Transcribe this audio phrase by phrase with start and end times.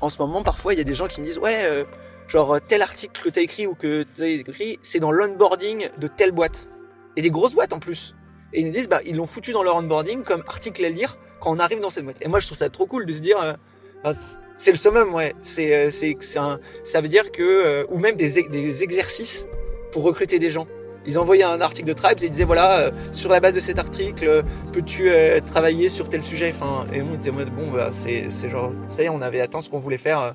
[0.00, 1.84] en ce moment, parfois, il y a des gens qui me disent, ouais,
[2.28, 6.32] genre tel article que t'as écrit ou que t'as écrit, c'est dans l'onboarding de telle
[6.32, 6.68] boîte.
[7.16, 8.14] Et des grosses boîtes en plus.
[8.52, 11.18] Et ils me disent, bah, ils l'ont foutu dans leur onboarding comme article à lire
[11.40, 12.18] quand on arrive dans cette boîte.
[12.20, 13.58] Et moi, je trouve ça trop cool de se dire,
[14.04, 14.14] bah,
[14.56, 15.34] c'est le summum, ouais.
[15.40, 19.46] C'est, c'est, c'est un, ça veut dire que, ou même des, des exercices
[19.92, 20.66] pour recruter des gens.
[21.06, 23.60] Ils envoyaient un article de Tribes et ils disaient voilà, euh, sur la base de
[23.60, 24.42] cet article, euh,
[24.72, 26.54] peux-tu euh, travailler sur tel sujet?
[26.92, 29.60] Et on était en mode bon, bah, c'est, genre, ça y est, on avait atteint
[29.60, 30.34] ce qu'on voulait faire.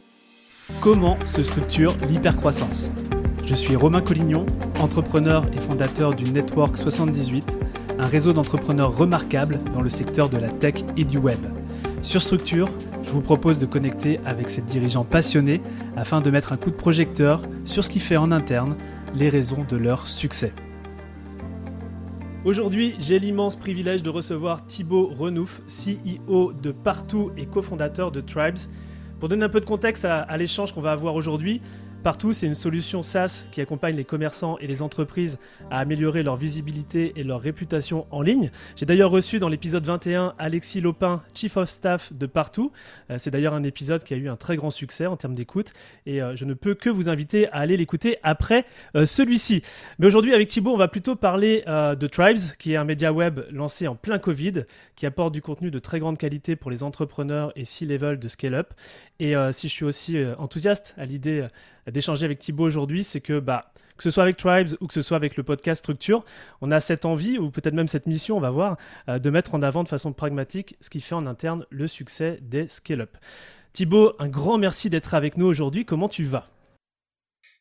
[0.82, 2.92] Comment se structure l'hypercroissance?
[3.46, 4.48] Je suis Romain Collignon,
[4.80, 7.46] entrepreneur et fondateur du Network 78,
[8.00, 11.40] un réseau d'entrepreneurs remarquables dans le secteur de la tech et du web.
[12.02, 12.70] Sur Structure,
[13.04, 15.62] je vous propose de connecter avec ces dirigeants passionnés
[15.96, 18.76] afin de mettre un coup de projecteur sur ce qui fait en interne
[19.16, 20.52] les raisons de leur succès.
[22.44, 28.58] Aujourd'hui, j'ai l'immense privilège de recevoir Thibaut Renouf, CEO de Partout et cofondateur de Tribes.
[29.20, 31.62] Pour donner un peu de contexte à, à l'échange qu'on va avoir aujourd'hui,
[32.06, 35.40] Partout, c'est une solution SaaS qui accompagne les commerçants et les entreprises
[35.72, 38.52] à améliorer leur visibilité et leur réputation en ligne.
[38.76, 42.72] J'ai d'ailleurs reçu dans l'épisode 21 Alexis Lopin, Chief of Staff de Partout.
[43.10, 45.74] Euh, c'est d'ailleurs un épisode qui a eu un très grand succès en termes d'écoute
[46.06, 49.64] et euh, je ne peux que vous inviter à aller l'écouter après euh, celui-ci.
[49.98, 53.40] Mais aujourd'hui, avec Thibaut, on va plutôt parler de Tribes, qui est un média web
[53.50, 57.52] lancé en plein Covid, qui apporte du contenu de très grande qualité pour les entrepreneurs
[57.56, 58.74] et C-level de scale-up.
[59.20, 61.48] Et si je suis aussi enthousiaste à l'idée
[61.88, 65.02] d'échanger avec Thibaut aujourd'hui, c'est que bah, que ce soit avec Tribes ou que ce
[65.02, 66.24] soit avec le podcast Structure,
[66.62, 68.78] on a cette envie, ou peut-être même cette mission, on va voir,
[69.10, 72.40] euh, de mettre en avant de façon pragmatique ce qui fait en interne le succès
[72.42, 73.18] des scale-up.
[73.74, 75.86] Thibaut, un grand merci d'être avec nous aujourd'hui.
[75.86, 76.50] Comment tu vas?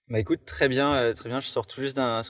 [0.08, 1.40] Bah écoute, très bien, euh, très bien.
[1.40, 2.22] Je sors tout juste d'un,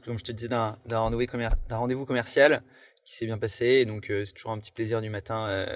[0.90, 2.62] rendez-vous, commercial
[3.04, 3.84] qui s'est bien passé.
[3.84, 5.66] Donc, euh, c'est toujours un petit plaisir du matin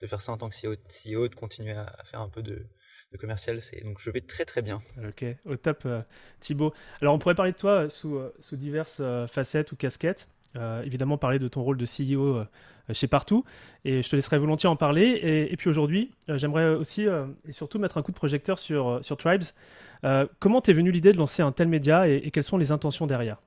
[0.00, 2.66] de faire ça en tant que CEO, CEO de continuer à, faire un peu de,
[3.18, 3.60] commercial.
[3.60, 4.80] C'est donc je vais très très bien.
[5.06, 6.02] Ok, au top, euh,
[6.40, 6.72] Thibaut.
[7.00, 10.28] Alors on pourrait parler de toi euh, sous, euh, sous diverses facettes ou casquettes.
[10.84, 12.44] évidemment parler de ton rôle de CEO
[12.92, 13.44] chez Partout,
[13.84, 15.48] et je te laisserai volontiers en parler.
[15.50, 17.06] Et, puis aujourd'hui, j'aimerais aussi
[17.48, 19.42] et surtout mettre un coup de projecteur sur, sur Tribes.
[20.38, 23.38] comment t'es venu l'idée de lancer un tel média et quelles sont les intentions derrière?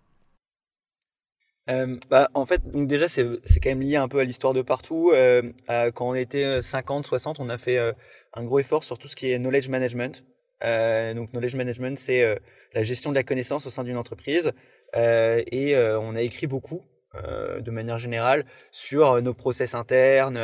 [1.70, 3.26] Euh, bah, en fait, donc déjà, c'est,
[3.62, 5.12] quand même lié un peu à l'histoire de partout.
[5.14, 7.92] Euh, quand on était 50, euh, 60, on a fait euh,
[8.34, 10.24] un gros effort sur tout ce qui est knowledge management.
[10.64, 12.40] Euh, donc, knowledge management, c'est
[12.74, 14.52] la gestion de la connaissance au sein d'une entreprise.
[14.96, 20.40] et on a écrit beaucoup, de manière générale, sur nos process internes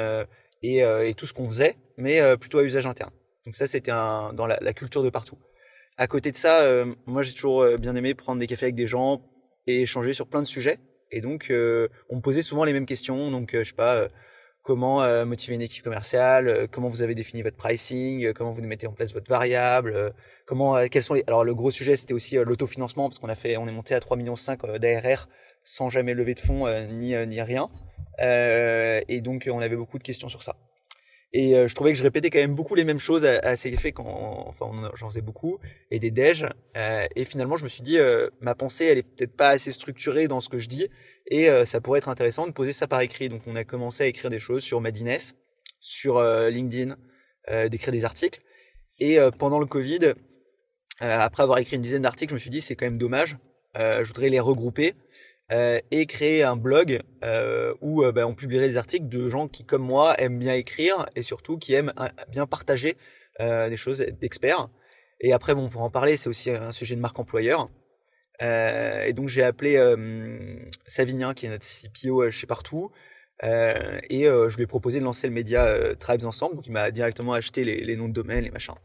[0.62, 3.12] et, et, tout ce qu'on faisait, mais plutôt à usage interne.
[3.46, 5.38] Donc ça, c'était dans la, la, culture de partout.
[5.98, 9.22] À côté de ça, moi, j'ai toujours bien aimé prendre des cafés avec des gens
[9.66, 10.80] et échanger sur plein de sujets.
[11.14, 13.30] Et donc, euh, on me posait souvent les mêmes questions.
[13.32, 14.08] Donc, euh, je sais pas, euh,
[14.64, 18.94] comment motiver une équipe commerciale, comment vous avez défini votre pricing, comment vous mettez en
[18.94, 20.14] place votre variable,
[20.46, 21.24] comment, quels sont les.
[21.28, 24.00] Alors, le gros sujet, c'était aussi l'autofinancement parce qu'on a fait, on est monté à
[24.00, 25.28] 3 millions 5 d'ARR
[25.66, 27.70] sans jamais lever de fonds ni ni rien.
[28.20, 30.56] et donc, on avait beaucoup de questions sur ça.
[31.36, 33.70] Et euh, je trouvais que je répétais quand même beaucoup les mêmes choses à, ces
[33.70, 35.58] effets quand, enfin, j'en faisais beaucoup
[35.90, 36.46] et des déj.
[36.78, 39.72] Euh, et finalement, je me suis dit, euh, ma pensée, elle est peut-être pas assez
[39.72, 40.88] structurée dans ce que je dis,
[41.26, 43.30] et ça pourrait être intéressant de poser ça par écrit.
[43.30, 45.18] Donc, on a commencé à écrire des choses sur Madines,
[45.80, 46.98] sur LinkedIn,
[47.70, 48.42] d'écrire des articles.
[49.00, 50.14] Et pendant le Covid,
[51.00, 53.38] après avoir écrit une dizaine d'articles, je me suis dit, c'est quand même dommage.
[53.76, 54.96] je voudrais les regrouper
[55.52, 59.48] euh, et créer un blog euh, où euh, bah, on publierait des articles de gens
[59.48, 61.94] qui, comme moi, aiment bien écrire et surtout qui aiment
[62.30, 62.98] bien partager
[63.40, 64.70] des choses d'experts.
[65.20, 67.70] Et après, bon, pour en parler, c'est aussi un sujet de marque employeur.
[68.40, 69.76] et donc, j'ai appelé
[70.86, 72.92] Savinien, qui est notre CPO chez Partout,
[73.42, 76.58] et je lui ai proposé de lancer le média Tribes Ensemble.
[76.58, 78.76] Donc, m'a directement acheté les, les, noms de domaine, les machins.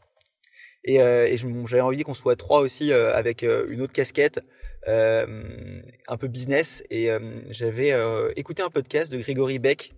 [0.89, 4.41] Et, et j'avais envie qu'on soit trois aussi avec une autre casquette
[4.87, 6.83] euh, un peu business.
[6.91, 7.19] Et euh,
[7.51, 9.95] j'avais euh, écouté un podcast de Grégory Beck,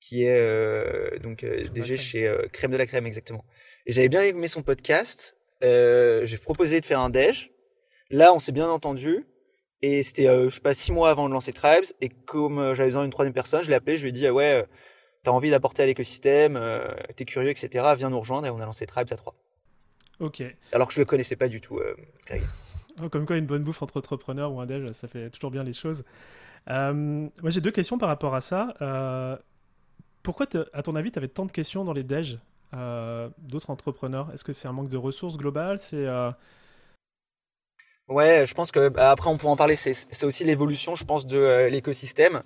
[0.00, 3.44] qui est donc DG chez Crème de la Crème, exactement.
[3.86, 5.36] Et j'avais bien aimé son podcast.
[5.60, 7.52] j'ai proposé de faire un déj.
[8.10, 9.24] Là, on s'est bien entendu.
[9.80, 11.84] Et c'était, je sais pas, six mois avant de lancer Tribes.
[12.00, 14.32] Et comme j'avais besoin d'une troisième personne, je l'ai appelé, je lui ai dit, ah
[14.32, 14.64] ouais,
[15.22, 16.60] t'as envie d'apporter à l'écosystème,
[17.14, 17.84] t'es curieux, etc.
[17.96, 18.48] Viens nous rejoindre.
[18.48, 19.36] Et on a lancé Tribes à trois.
[20.22, 20.42] Ok.
[20.72, 21.78] Alors que je le connaissais pas du tout,
[22.26, 22.42] Greg.
[23.02, 25.64] Oh, comme quoi, une bonne bouffe entre entrepreneurs ou un déj, ça fait toujours bien
[25.64, 26.04] les choses.
[26.70, 28.74] Euh, moi, j'ai deux questions par rapport à ça.
[28.82, 29.36] Euh,
[30.22, 32.38] pourquoi, à ton avis, tu avais tant de questions dans les déj
[32.74, 34.30] euh, d'autres entrepreneurs?
[34.32, 35.78] Est-ce que c'est un manque de ressources globales?
[35.78, 36.06] C'est
[38.08, 39.74] Ouais, je pense que bah, après on pourra en parler.
[39.74, 42.42] C'est aussi l'évolution, je pense, de l'écosystème,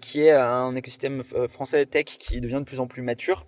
[0.00, 3.46] qui est un écosystème français tech qui devient de plus en plus mature.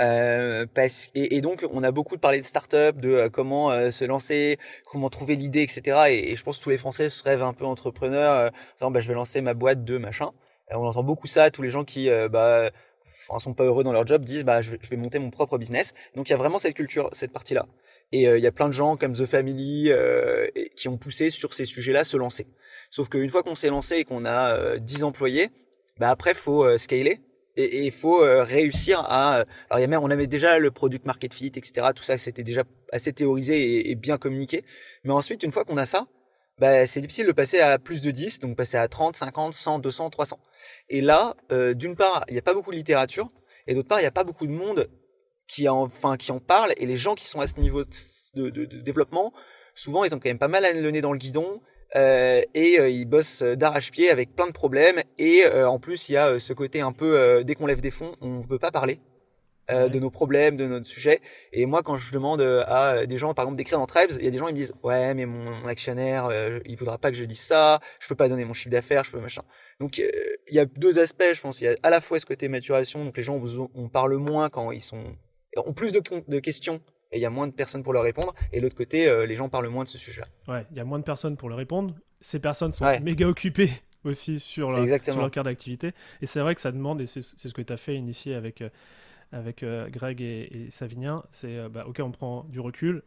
[0.00, 3.90] Euh, parce, et, et, donc, on a beaucoup parlé de start-up, de euh, comment euh,
[3.90, 6.08] se lancer, comment trouver l'idée, etc.
[6.10, 9.00] Et, je pense que tous les Français se rêvent un peu entrepreneurs, euh, disant, bah,
[9.00, 10.30] je vais lancer ma boîte de machin.
[10.72, 12.70] on entend beaucoup ça, tous les gens qui bah,
[13.28, 15.30] enfin, sont pas heureux dans leur job disent, bah, je vais, je vais monter mon
[15.30, 15.94] propre business.
[16.16, 17.66] Donc, il y a vraiment cette culture, cette partie-là.
[18.12, 19.90] Et il y a plein de gens comme The Family
[20.76, 22.46] qui ont poussé sur ces sujets-là se lancer.
[22.90, 25.50] Sauf qu'une fois qu'on s'est lancé et qu'on a 10 employés,
[25.98, 27.20] bah après faut scaler
[27.56, 30.58] et il faut euh, réussir à euh, alors il y a même on avait déjà
[30.58, 34.64] le product market fit etc tout ça c'était déjà assez théorisé et, bien communiqué.
[35.04, 36.06] Mais ensuite une fois qu'on a ça
[36.58, 39.78] bah, c'est difficile de passer à plus de 10 donc passer à 30 50 100
[39.80, 40.38] 200 300
[40.88, 43.30] et là euh, d'une part il n'y a pas beaucoup de littérature
[43.66, 44.88] et d'autre part il n'y a pas beaucoup de monde
[45.46, 48.50] qui en, enfin qui en parle et les gens qui sont à ce niveau de,
[48.50, 49.32] de, de développement
[49.74, 51.60] souvent ils ont quand même pas mal le nez dans le guidon
[51.96, 55.00] euh, et euh, ils bossent d'arrache-pied avec plein de problèmes.
[55.18, 57.90] Et euh, en plus, il y a ce côté un peu, dès qu'on lève des
[57.90, 59.00] fonds, on ne peut pas parler.
[59.70, 61.20] de nos problèmes, de notre sujet.
[61.54, 64.28] Et moi, quand je demande à des gens, par exemple, d'écrire dans Tribes, il y
[64.28, 66.28] a des gens qui me disent, ouais, mais mon, actionnaire,
[66.66, 69.10] il voudra pas que je dise ça, je peux pas donner mon chiffre d'affaires, je
[69.10, 69.42] peux machin.
[69.80, 71.62] Donc, il y a deux aspects, je pense.
[71.62, 73.42] Il y a à la fois ce côté maturation, donc les gens,
[73.74, 75.16] on, parle moins quand ils sont,
[75.56, 76.82] ont plus de, de questions
[77.14, 78.34] et il y a moins de personnes pour leur répondre.
[78.52, 80.26] Et l'autre côté, euh, les gens parlent moins de ce sujet-là.
[80.52, 81.94] Ouais, il y a moins de personnes pour leur répondre.
[82.20, 83.70] Ces personnes sont méga occupées
[84.04, 85.92] aussi sur leur, sur leur cœur d'activité.
[86.20, 88.60] Et c'est vrai que ça demande, et c'est ce que tu as fait initier avec,
[88.60, 88.68] euh,
[89.32, 93.02] avec euh, Greg et, Savinien, c'est bah, ok, on prend du recul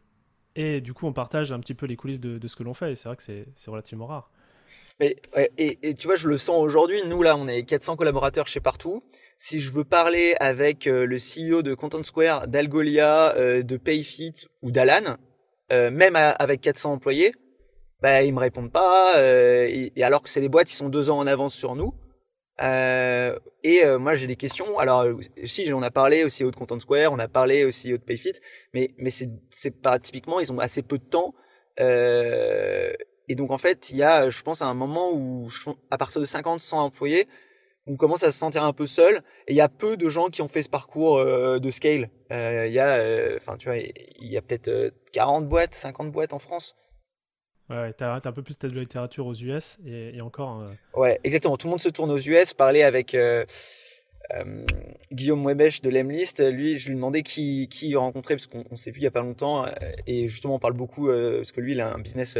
[0.56, 2.74] et du coup on partage un petit peu les coulisses de, de ce que l'on
[2.74, 2.92] fait.
[2.92, 4.30] Et c'est vrai que c'est relativement rare.
[5.00, 7.02] Et, tu vois, je le sens aujourd'hui.
[7.06, 9.02] Nous, là, on est 400 collaborateurs chez Partout
[9.38, 14.34] si je veux parler avec euh, le CEO de Content Square, d'Algolia, euh, de Payfit
[14.62, 15.16] ou d'Alan,
[15.72, 17.32] euh, même avec 400 employés,
[18.02, 19.14] bah ils me répondent pas.
[19.68, 21.94] Et, alors que c'est des boîtes qui sont deux ans en avance sur nous.
[22.60, 24.78] et moi j'ai des questions.
[24.78, 25.04] Alors
[25.44, 28.02] si on a parlé aussi CEO de Content Square, on a parlé aussi CEO de
[28.02, 28.34] Payfit,
[28.72, 31.34] mais mais c'est pas typiquement ils ont assez peu de temps.
[33.28, 35.48] Et donc en fait il y a je pense à un moment où
[35.90, 37.28] à partir de 50 100 employés
[37.88, 39.22] on commence à se sentir un peu seul.
[39.46, 42.10] Et il y a peu de gens qui ont fait ce parcours euh, de scale.
[42.30, 46.12] Euh, il y a, euh, enfin, tu vois, il y a peut-être 40 boîtes, 50
[46.12, 46.76] boîtes en France.
[47.70, 50.64] Ouais, t'as as un peu plus de littérature aux US et, encore.
[50.94, 51.56] Ouais, exactement.
[51.56, 52.54] Tout le monde se tourne aux US.
[52.54, 53.14] Parler avec
[55.12, 59.00] Guillaume Webesch de l'Emlist, lui, je lui demandais qui qui rencontrait parce qu'on s'est vu
[59.00, 59.66] il y a pas longtemps
[60.06, 62.38] et justement on parle beaucoup parce que lui, il a un business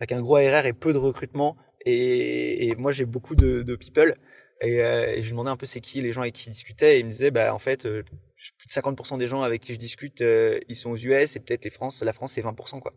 [0.00, 1.56] avec un gros ARR et peu de recrutement
[1.86, 4.16] et, moi j'ai beaucoup de, people.
[4.62, 6.96] Et, euh, et, je demandais un peu c'est qui les gens avec qui il discutait.
[6.96, 9.72] Et il me disait, bah, en fait, euh, plus de 50% des gens avec qui
[9.72, 12.80] je discute, euh, ils sont aux US et peut-être les France, la France, c'est 20%,
[12.80, 12.92] quoi.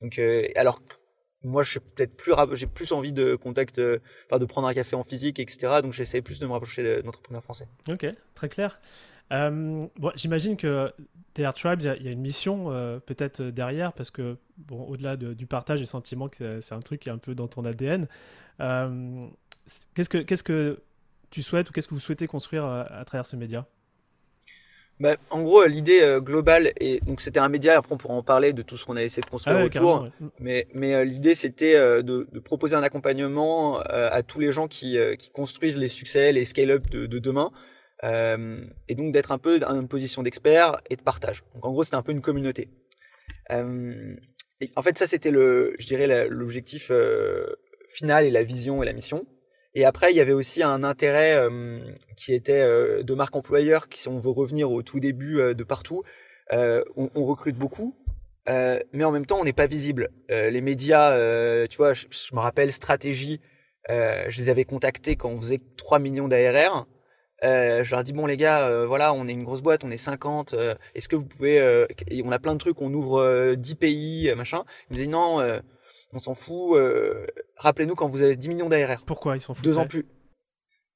[0.00, 0.80] Donc, euh, alors,
[1.42, 3.80] moi, je suis peut-être plus, j'ai plus envie de contact,
[4.26, 5.80] enfin, de prendre un café en physique, etc.
[5.82, 7.66] Donc, j'essaie plus de me rapprocher d'entrepreneurs français.
[7.88, 8.80] Ok, très clair.
[9.30, 10.92] Bon, j'imagine que
[11.34, 12.66] TR Tribes, il y, a une mission
[13.06, 17.08] peut-être derrière, parce que, bon, au-delà du partage du sentiment que c'est un truc qui
[17.08, 18.08] est un peu dans ton ADN,
[18.58, 20.82] qu'est-ce que, qu'est-ce que
[21.30, 23.66] tu souhaites ou qu'est-ce que vous souhaitez construire euh, à, travers ce média?
[24.98, 28.22] Bah, en gros, l'idée euh, globale, et donc c'était un média, après on pourra en
[28.22, 31.34] parler de tout ce qu'on a essayé de construire ah autour, mais, mais euh, l'idée
[31.34, 36.32] c'était de, de, proposer un accompagnement à tous les gens qui, qui construisent les succès,
[36.32, 37.50] les scale-up de, de, demain,
[38.02, 41.42] et donc d'être un peu dans une position d'expert et de partage.
[41.54, 42.68] Donc en gros, c'était un peu une communauté.
[43.50, 46.90] Et en fait, ça c'était le, je dirais, l'objectif
[47.88, 49.26] final et la vision et la mission.
[49.74, 51.78] Et après, il y avait aussi un intérêt euh,
[52.16, 55.54] qui était euh, de marque employeur, qui si on veut revenir au tout début euh,
[55.54, 56.02] de partout,
[56.52, 57.94] on, recrute beaucoup,
[58.48, 60.08] mais en même temps, on n'est pas visible.
[60.28, 61.16] les médias,
[61.68, 63.40] tu vois, je, me rappelle stratégie,
[63.88, 66.88] je les avais contactés quand on faisait 3 millions d'ARR.
[67.42, 70.54] Je leur dis bon les gars, voilà, on est une grosse boîte, on est 50.
[70.94, 71.86] Est-ce que vous pouvez
[72.24, 74.64] On a plein de trucs, on ouvre 10 pays, machin.
[74.88, 75.40] Ils me disaient non
[76.12, 76.76] on s'en fout.
[76.76, 79.02] Euh, rappelez-nous quand vous avez 10 millions d'ARR.
[79.04, 80.06] Pourquoi ils s'en foutent Deux ans plus.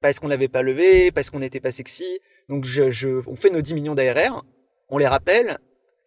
[0.01, 2.21] Parce qu'on l'avait pas levé, parce qu'on n'était pas sexy.
[2.49, 4.45] Donc je, on fait nos 10 millions d'ARR,
[4.91, 5.57] on les rappelle,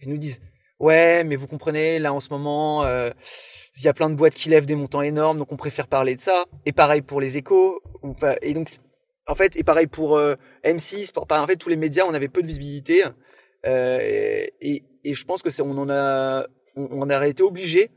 [0.02, 0.40] ils nous disent
[0.80, 3.10] ouais, mais vous comprenez, là en ce moment, euh,
[3.76, 6.14] il y a plein de boîtes qui lèvent des montants énormes, donc on préfère parler
[6.14, 6.46] de ça.
[6.68, 7.82] Et pareil pour les échos.
[8.04, 8.70] Ou pas, et donc
[9.28, 12.30] en fait, et pareil pour euh, M6, pour, en fait tous les médias, on avait
[12.30, 13.04] peu de visibilité.
[13.66, 17.92] et, et, je pense que c'est, on en a, on, on a été obligé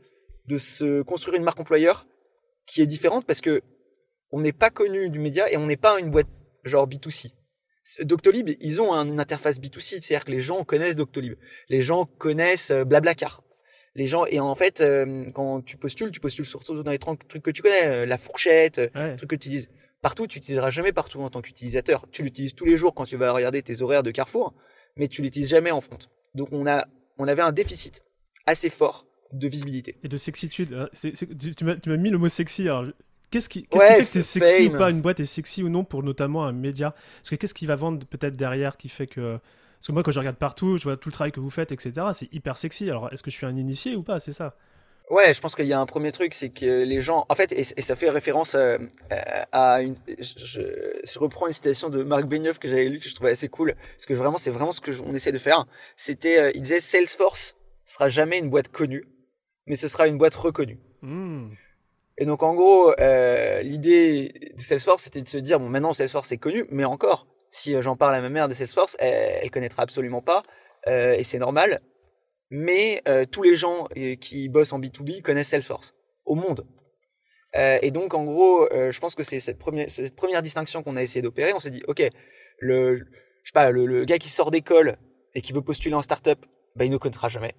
[0.47, 2.07] de se construire une marque employeur
[2.65, 3.61] qui est différente parce que
[4.31, 6.27] on n'est pas connu du média et on n'est pas une boîte
[6.63, 7.31] genre B2C.
[8.01, 11.33] Doctolib, ils ont une interface B2C, c'est-à-dire que les gens connaissent Doctolib.
[11.69, 13.43] Les gens connaissent euh, Blablacar.
[13.95, 17.43] Les gens et en fait euh, quand tu postules, tu postules surtout dans les trucs
[17.43, 19.15] que tu connais, euh, la fourchette, ouais.
[19.17, 19.69] trucs que tu utilises.
[20.01, 22.05] Partout, tu n'utiliseras jamais partout en tant qu'utilisateur.
[22.11, 24.53] Tu l'utilises tous les jours quand tu vas regarder tes horaires de Carrefour.
[24.97, 25.99] mais tu l'utilises jamais en front.
[26.33, 28.03] Donc on a, on avait un déficit
[28.45, 29.97] assez fort de visibilité.
[30.03, 30.73] Et de sexitude.
[30.73, 30.87] Euh,
[31.55, 32.67] tu, m'as mis le mot sexy.
[33.29, 34.89] Qu'est-ce qui, qu fait que tu es sexy ou pas?
[34.89, 36.91] Une boîte est sexy ou non pour notamment un média?
[36.91, 39.39] Parce que qu'est-ce qui va vendre peut-être derrière qui fait que.
[39.77, 41.71] Parce que moi, quand je regarde partout, je vois tout le travail que vous faites,
[41.71, 42.07] etc.
[42.13, 42.89] C'est hyper sexy.
[42.89, 44.19] Alors, est-ce que je suis un initié ou pas?
[44.19, 44.57] C'est ça
[45.11, 47.51] Ouais, je pense qu'il y a un premier truc, c'est que les gens, en fait,
[47.51, 48.77] et, ça fait référence euh,
[49.51, 53.31] à une, je, reprends une citation de Marc Benioff que j'avais lu que je trouvais
[53.31, 55.65] assez cool, parce que vraiment, c'est vraiment ce que on essaie de faire.
[55.97, 59.05] C'était, euh, il disait, Salesforce sera jamais une boîte connue,
[59.65, 60.79] mais ce sera une boîte reconnue.
[61.01, 61.49] Hmm.
[62.17, 66.31] Et donc, en gros, euh, l'idée de Salesforce, c'était de se dire, bon, maintenant, Salesforce
[66.31, 69.83] est connu, mais encore, si j'en parle à ma mère de Salesforce, elle, elle connaîtra
[69.83, 70.41] absolument pas,
[70.87, 71.81] et c'est normal
[72.51, 76.67] mais euh, tous les gens euh, qui bossent en B2B connaissent Salesforce au monde.
[77.55, 80.95] Euh, et donc, en gros, je pense que c'est cette première, cette première distinction qu'on
[80.95, 81.53] a essayé d'opérer.
[81.53, 82.03] On s'est dit, OK,
[82.59, 83.03] le, je
[83.49, 84.97] sais pas, le, gars qui sort d'école
[85.33, 87.55] et qui veut postuler en startup, bah, il ne connaîtra jamais.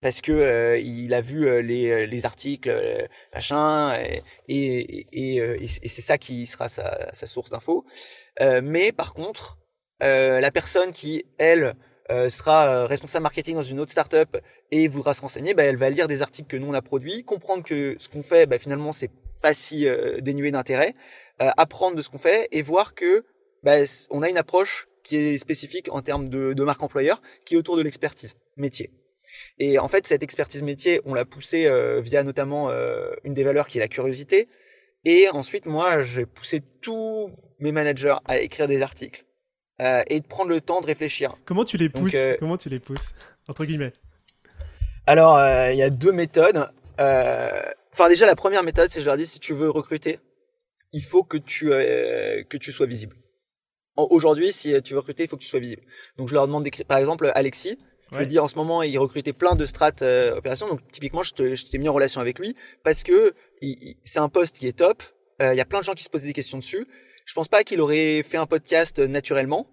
[0.00, 2.70] Parce que il a vu les, les articles,
[3.34, 7.84] machin, et, et, et, et c'est ça qui sera sa, sa source d'infos.
[8.62, 9.58] mais par contre,
[10.00, 11.74] la personne qui, elle,
[12.10, 14.38] euh, sera euh, responsable marketing dans une autre startup
[14.70, 17.22] et voudra se renseigner, bah, elle va lire des articles que nous on a produits,
[17.22, 19.10] comprendre que ce qu'on fait, bah, finalement c'est
[19.42, 20.94] pas si euh, dénué d'intérêt,
[21.38, 23.26] apprendre de ce qu'on fait et voir que
[23.62, 23.76] bah,
[24.10, 27.58] on a une approche qui est spécifique en termes de, de marque employeur, qui est
[27.58, 28.90] autour de l'expertise métier.
[29.58, 32.70] Et en fait, cette expertise métier, on l'a poussée via notamment
[33.24, 34.48] une des valeurs qui est la curiosité.
[35.04, 39.24] Et ensuite, moi, j'ai poussé tous mes managers à écrire des articles
[39.80, 41.36] euh, et de prendre le temps de réfléchir.
[41.44, 43.14] Comment tu les pousses euh, Comment tu les pousses
[43.46, 43.92] entre guillemets?
[45.06, 46.68] Alors, euh, il y a deux méthodes.
[46.98, 50.18] Enfin, déjà, la première méthode, c'est je leur dis si tu veux recruter,
[50.92, 53.16] il faut que tu que tu sois visible.
[53.96, 55.82] Aujourd'hui, si tu veux recruter, il faut que tu sois visible.
[56.16, 56.86] Donc, je leur demande d'écrire.
[56.86, 57.78] Par exemple, Alexis,
[58.10, 60.66] je lui dis en ce moment, il recrutait plein de strates opérations.
[60.66, 61.34] Donc, typiquement, je
[61.70, 63.32] t'ai mis en relation avec lui parce que
[64.02, 65.04] c'est un poste qui est top.
[65.40, 66.86] Il y a plein de gens qui se posaient des questions dessus.
[67.28, 69.68] Je pense pas qu'il aurait fait un podcast naturellement,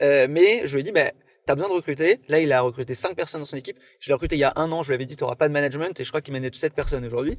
[0.00, 1.12] euh, mais je lui ai dit, bah,
[1.44, 2.18] t'as besoin de recruter.
[2.28, 3.78] Là, il a recruté cinq personnes dans son équipe.
[4.00, 4.82] Je l'ai recruté il y a un an.
[4.82, 7.04] Je lui avais dit, t'auras pas de management, et je crois qu'il manage sept personnes
[7.04, 7.36] aujourd'hui.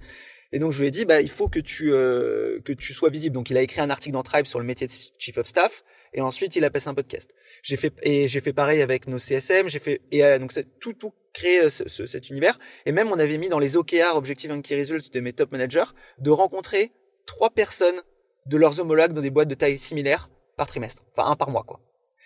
[0.52, 3.10] Et donc, je lui ai dit, bah, il faut que tu euh, que tu sois
[3.10, 3.34] visible.
[3.34, 5.84] Donc, il a écrit un article dans Tribe sur le métier de chief of staff,
[6.14, 7.34] et ensuite, il a passé un podcast.
[7.64, 9.68] J'ai fait et j'ai fait pareil avec nos CSM.
[9.68, 12.60] J'ai fait et euh, donc tout tout créé ce, cet univers.
[12.86, 15.52] Et même, on avait mis dans les OKR, Objective and Key Results de mes top
[15.52, 16.92] managers, de rencontrer
[17.26, 18.00] trois personnes
[18.46, 21.64] de leurs homologues dans des boîtes de taille similaire par trimestre, enfin un par mois
[21.64, 21.80] quoi.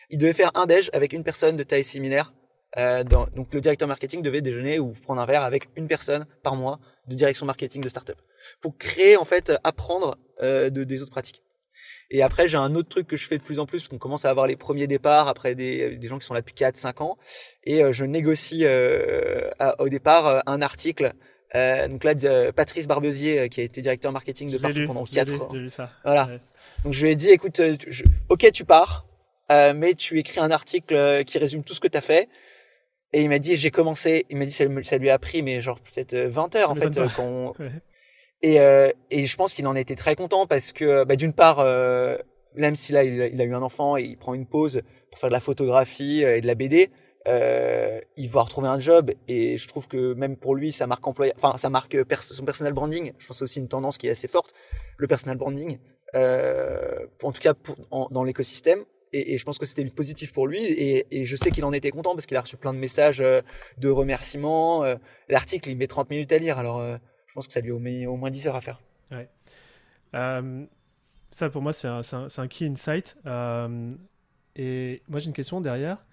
[0.10, 2.34] Ils devaient faire un déj avec une personne de taille similaire.
[2.78, 6.26] Euh, dans, donc le directeur marketing devait déjeuner ou prendre un verre avec une personne
[6.42, 8.20] par mois de direction marketing de startup
[8.62, 11.44] pour créer en fait apprendre euh, de, des autres pratiques.
[12.10, 14.26] Et après j'ai un autre truc que je fais de plus en plus qu'on commence
[14.26, 17.02] à avoir les premiers départs après des, des gens qui sont là depuis 4 5
[17.02, 17.18] ans
[17.64, 21.14] et euh, je négocie euh, au départ euh, un article
[21.56, 22.14] euh, donc là,
[22.52, 25.50] Patrice Barbezier, euh, qui a été directeur marketing de partout pendant 4 ans.
[26.04, 26.30] Voilà.
[26.84, 27.76] Donc je lui ai dit, écoute, euh,
[28.30, 29.06] ok, tu pars,
[29.52, 32.28] euh, mais tu écris un article qui résume tout ce que tu as fait.
[33.14, 35.62] Et il m'a dit, j'ai commencé, il m'a dit, ça, ça, lui a pris, mais
[35.62, 37.00] genre peut-être 20 heures en fait.
[37.16, 37.54] Quand
[38.42, 38.56] et,
[39.12, 41.64] et je pense qu'il en était très content parce que, bah, d'une part,
[42.56, 44.82] même si là il a, il a, eu un enfant et il prend une pause
[45.12, 46.90] pour faire de la photographie et de la BD,
[47.28, 51.08] euh, il va retrouver un job et je trouve que même pour lui sa marque
[51.08, 53.14] employeur enfin sa marque son personal branding.
[53.18, 54.54] Je pense c'est aussi une tendance qui est assez forte
[54.98, 55.80] le personal branding
[56.16, 57.54] euh, en tout cas
[57.90, 58.84] dans l'écosystème.
[59.16, 62.16] Et, je pense que c'était positif pour lui et, je sais qu'il en était content
[62.16, 63.42] parce qu'il a reçu plein de messages euh,
[63.78, 64.96] de remerciements euh,
[65.30, 66.58] l'article il met 30 minutes à lire.
[66.58, 68.82] Alors euh, je pense que ça lui met au moins 10 heures à faire.
[69.12, 69.30] Ouais.
[71.32, 73.16] ça pour moi c'est un, key insight.
[74.56, 76.04] Et moi j'ai une question derrière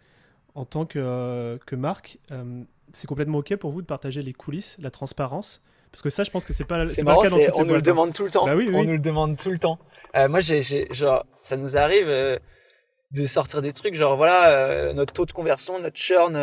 [0.54, 4.33] en tant que, euh, que marque, euh, c'est complètement OK pour vous de partager les
[4.33, 5.62] coulisses, la transparence?
[5.92, 7.75] Parce que ça, je pense que c'est pas, c'est pas le cas dans On nous
[7.75, 8.47] le demande tout le temps.
[8.47, 9.78] Bah oui, On nous le demande tout le temps.
[10.16, 15.26] Euh, moi, j'ai, genre, ça nous arrive de sortir des trucs, genre voilà, notre taux
[15.26, 16.37] de conversion, notre churn,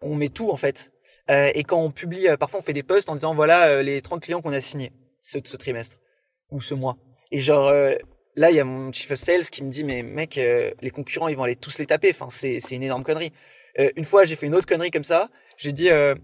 [0.00, 0.90] on met tout en fait.
[1.28, 4.40] et quand on publie, parfois on fait des posts en disant voilà les 30 clients
[4.40, 5.98] qu'on a signés ce, ce trimestre
[6.50, 6.96] ou ce mois.
[7.30, 7.70] Et genre
[8.38, 10.90] Là, il y a mon chief of sales qui me dit, mais mec, euh, les
[10.90, 12.10] concurrents, ils vont aller tous les taper.
[12.12, 13.32] Enfin, c'est, c'est une énorme connerie.
[13.80, 15.28] Euh, une fois, j'ai fait une autre connerie comme ça.
[15.56, 16.14] J'ai dit, euh,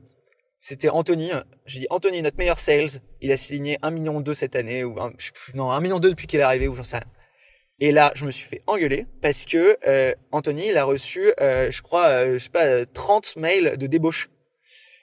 [0.61, 1.33] c'était Anthony.
[1.67, 5.01] J'ai dit, Anthony, notre meilleur sales, il a signé 1 million 2 cette année, ou
[5.01, 5.13] un,
[5.55, 7.07] non, 1 million 2 depuis qu'il est arrivé, ou j'en sais rien.
[7.81, 9.77] Et là, je me suis fait engueuler parce que
[10.31, 14.29] Anthony, il a reçu, je crois, je sais pas, 30 mails de débauche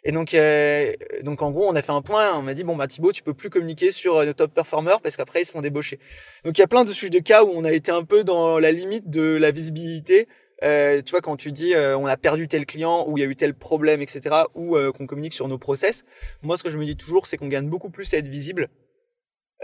[0.03, 2.35] et donc, euh, donc en gros, on a fait un point.
[2.35, 4.99] On m'a dit bon bah Thibaut, tu peux plus communiquer sur euh, nos top performers
[5.01, 5.99] parce qu'après ils se font débaucher.
[6.43, 8.23] Donc il y a plein de sujets de cas où on a été un peu
[8.23, 10.27] dans la limite de la visibilité
[10.63, 13.23] euh, tu vois, quand tu dis euh, on a perdu tel client ou il y
[13.23, 16.05] a eu tel problème, etc., ou euh, qu'on communique sur nos process,
[16.43, 18.67] moi, ce que je me dis toujours, c'est qu'on gagne beaucoup plus à être visible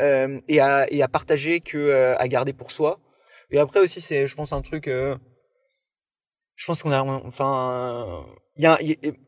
[0.01, 2.99] euh, et, à, et à partager que à garder pour soi.
[3.51, 4.89] Et après aussi, c'est, je pense, un truc.
[6.57, 8.25] Je pense qu'on a, enfin,
[8.57, 8.77] il y a,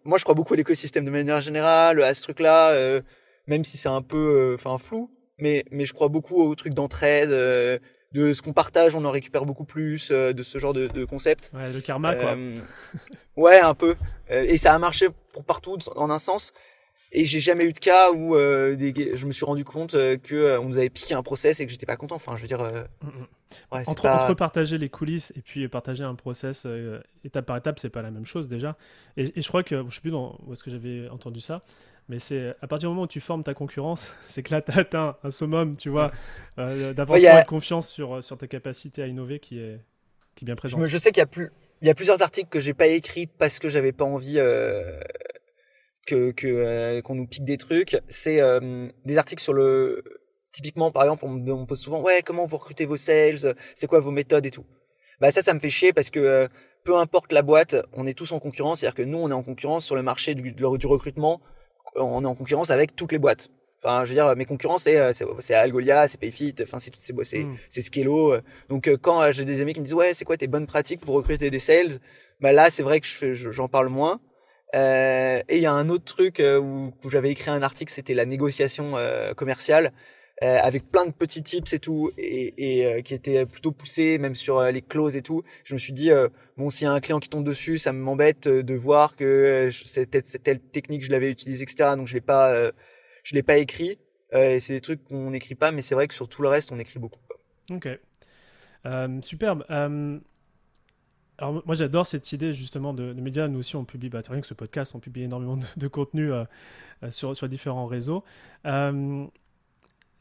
[0.03, 3.01] moi, je crois beaucoup à l'écosystème de manière générale, à ce truc-là,
[3.47, 5.09] même si c'est un peu, enfin, flou.
[5.37, 7.31] Mais, mais je crois beaucoup au truc d'entraide
[8.11, 11.05] de ce qu'on partage, on en récupère beaucoup plus, euh, de ce genre de, de
[11.05, 11.51] concept.
[11.53, 12.31] Ouais, le karma, quoi.
[12.31, 12.57] Euh,
[13.35, 13.95] ouais, un peu.
[14.31, 16.53] Euh, et ça a marché pour partout, en un sens.
[17.11, 20.65] Et j'ai jamais eu de cas où des, je me suis rendu compte que on
[20.65, 22.15] nous avait piqué un process et que j'étais pas content.
[22.15, 22.61] Enfin, je veux dire.
[22.61, 23.27] Mm, mm.
[23.71, 26.67] Ouais, entre, entre, partager les coulisses et puis partager un process
[27.23, 28.77] étape par étape, c'est pas la même chose déjà.
[29.17, 31.63] Et, et je crois que je sais plus dans, où est-ce que j'avais entendu ça,
[32.09, 34.71] mais c'est à partir du moment où tu formes ta concurrence, c'est que là, tu
[34.71, 36.11] as atteint un summum, tu vois,
[36.57, 39.79] euh, d'avancement de confiance sur, sur ta capacité à innover qui est,
[40.35, 40.81] qui est bien présente.
[40.81, 41.51] Je, je sais qu'il y, a plus,
[41.81, 44.99] il y a plusieurs articles que j'ai pas écrits parce que j'avais pas envie euh,
[46.05, 47.97] que euh, qu'on nous pique des trucs.
[48.09, 50.03] C'est euh, des articles sur le...
[50.51, 53.99] Typiquement, par exemple, on me pose souvent, ouais, comment vous recrutez vos sales C'est quoi
[53.99, 54.65] vos méthodes et tout
[55.21, 56.47] bah ça, ça me fait chier parce que
[56.85, 58.79] peu importe la boîte, on est tous en concurrence.
[58.79, 61.41] C'est-à-dire que nous, on est en concurrence sur le marché du, du recrutement
[61.95, 63.49] on est en concurrence avec toutes les boîtes.
[63.81, 67.13] Enfin, je veux dire, mes concurrents, c'est euh, c'est Algolia, c'est Payfit, enfin c'est c'est
[67.23, 67.55] c'est mm.
[67.69, 68.35] c'est Skello.
[68.67, 70.67] Donc euh, quand euh, j'ai des amis qui me disent ouais, c'est quoi tes bonnes
[70.67, 71.99] pratiques pour recruter des sales?
[72.41, 74.19] Bah là, c'est vrai que je j'en parle moins.
[74.75, 78.13] Euh, et il y a un autre truc où, où j'avais écrit un article, c'était
[78.13, 78.95] la négociation
[79.35, 79.91] commerciale.
[80.41, 84.35] Euh, avec plein de petits tips et tout, et, euh, qui était plutôt poussé, même
[84.35, 85.43] sur euh, les clauses et tout.
[85.65, 86.11] Je me suis dit,
[86.55, 90.43] bon, s'il y a un client qui tombe dessus, ça m'embête de voir que cette
[90.43, 91.95] telle technique, je l'avais utilisée, etc.
[91.97, 92.71] Donc je l'ai pas,
[93.23, 93.99] je l'ai pas écrit.
[94.31, 96.71] et c'est des trucs qu'on n'écrit pas, mais c'est vrai que sur tout le reste,
[96.71, 97.19] on écrit beaucoup.
[97.69, 97.89] Ok,
[99.21, 99.65] superbe.
[101.39, 103.47] Alors moi j'adore cette idée justement de, médias.
[103.47, 106.31] Nous aussi on publie, bah, rien que ce podcast, on publie énormément de, contenu
[107.09, 108.23] sur, sur différents réseaux.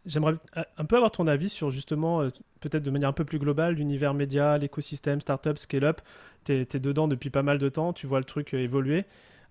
[0.08, 2.28] J'aimerais un peu avoir ton avis sur justement, euh,
[2.60, 6.00] peut-être de manière un peu plus globale, l'univers média, l'écosystème, startup, scale-up.
[6.44, 9.04] Tu es, dedans depuis pas mal de temps, tu vois le truc euh, évoluer.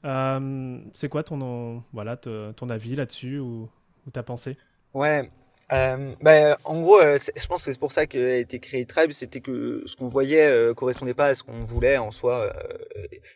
[0.04, 3.70] Euh, c'est quoi ton, voilà, ton avis là-dessus ou,
[4.08, 4.58] ou ta pensée?
[4.96, 5.30] Ouais,
[5.70, 9.84] bah, en gros, je pense que c'est pour ça qu'a été créé Tribe, c'était que
[9.86, 12.54] ce qu'on voyait correspondait pas à ce qu'on voulait en soi.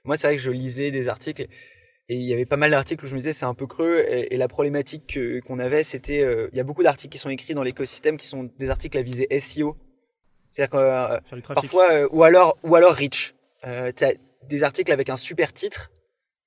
[0.06, 1.48] moi, c'est vrai que je lisais des articles
[2.10, 4.04] et il y avait pas mal d'articles où je me disais c'est un peu creux
[4.06, 7.54] et, la problématique qu'on avait c'était euh, il y a beaucoup d'articles qui sont écrits
[7.54, 9.78] dans l'écosystème qui sont des articles à visée SEO
[10.52, 13.34] c'est-à-dire que euh, parfois euh, ou alors ou alors rich.
[13.64, 13.92] Euh,
[14.50, 15.92] des articles avec un super titre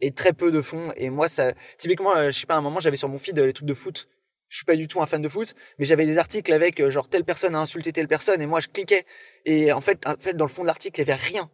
[0.01, 2.81] et très peu de fond et moi ça typiquement je sais pas à un moment
[2.81, 4.09] j'avais sur mon feed les trucs de foot
[4.49, 7.09] je suis pas du tout un fan de foot, mais j'avais des articles avec genre
[7.09, 9.05] telle personne a insulté telle personne et moi je cliquais
[9.45, 11.51] et en fait en fait dans le fond de l'article il y avait rien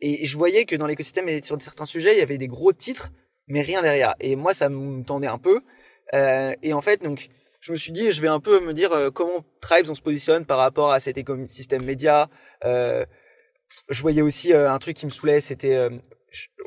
[0.00, 2.72] et je voyais que dans l'écosystème et sur certains sujets il y avait des gros
[2.72, 3.10] titres
[3.48, 4.14] mais rien derrière.
[4.20, 5.60] Et moi, ça me tendait un peu.
[6.14, 7.28] Euh, et en fait, donc,
[7.60, 10.02] je me suis dit, je vais un peu me dire euh, comment Tribes on se
[10.02, 12.28] positionne par rapport à cet écosystème média.
[12.64, 13.04] Euh,
[13.90, 15.90] je voyais aussi euh, un truc qui me saoulait, c'était euh,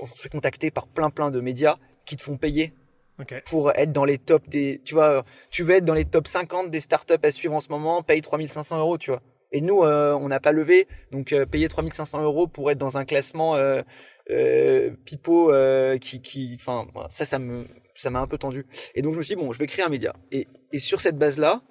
[0.02, 2.74] on se fait contacter par plein plein de médias qui te font payer
[3.20, 3.42] okay.
[3.46, 4.82] pour être dans les tops des.
[4.84, 7.70] Tu vois, tu veux être dans les top 50 des startups à suivre en ce
[7.70, 9.22] moment, paye 3500 euros, tu vois.
[9.52, 13.56] Et nous, on n'a pas levé, donc payer 3500 euros pour être dans un classement
[14.30, 18.66] euh, Pipo euh, qui, qui, enfin, ça, ça me, ça m'a un peu tendu.
[18.96, 20.14] Et donc je me suis dit bon, je vais créer un média.
[20.32, 21.62] Et, et sur cette base-là,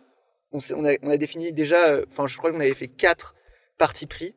[0.52, 3.34] on, on, a, on a défini déjà, euh, enfin, je crois qu'on avait fait quatre
[3.78, 4.34] parties pris.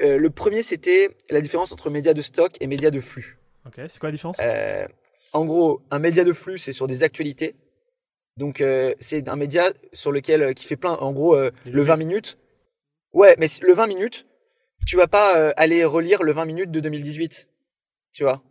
[0.00, 3.38] Euh, le premier, c'était la différence entre média de stock et média de flux.
[3.66, 4.36] Ok, c'est quoi la différence?
[4.40, 4.86] Euh,
[5.34, 7.54] En gros, un média de flux, c'est sur des actualités.
[8.38, 12.38] Donc, euh, c'est un média sur lequel qui fait plein, en gros, le 20 minutes.
[13.12, 14.26] Ouais, mais le 20 minutes,
[14.86, 17.48] tu vas pas euh, aller relire le 20 minutes de 2018,
[18.12, 18.42] tu vois?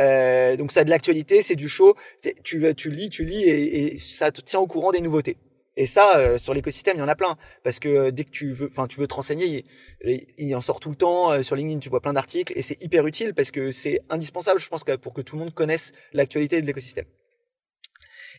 [0.00, 1.94] Euh, donc ça a de l'actualité, c'est du show.
[2.42, 5.36] Tu tu lis, tu lis et, et, ça te tient au courant des nouveautés.
[5.76, 7.36] Et ça, euh, sur l'écosystème, il y en a plein.
[7.62, 9.64] Parce que euh, dès que tu veux, enfin, tu veux te renseigner,
[10.04, 11.42] il, il, en sort tout le temps.
[11.42, 14.68] sur LinkedIn, tu vois plein d'articles et c'est hyper utile parce que c'est indispensable, je
[14.68, 17.06] pense, pour que tout le monde connaisse l'actualité de l'écosystème.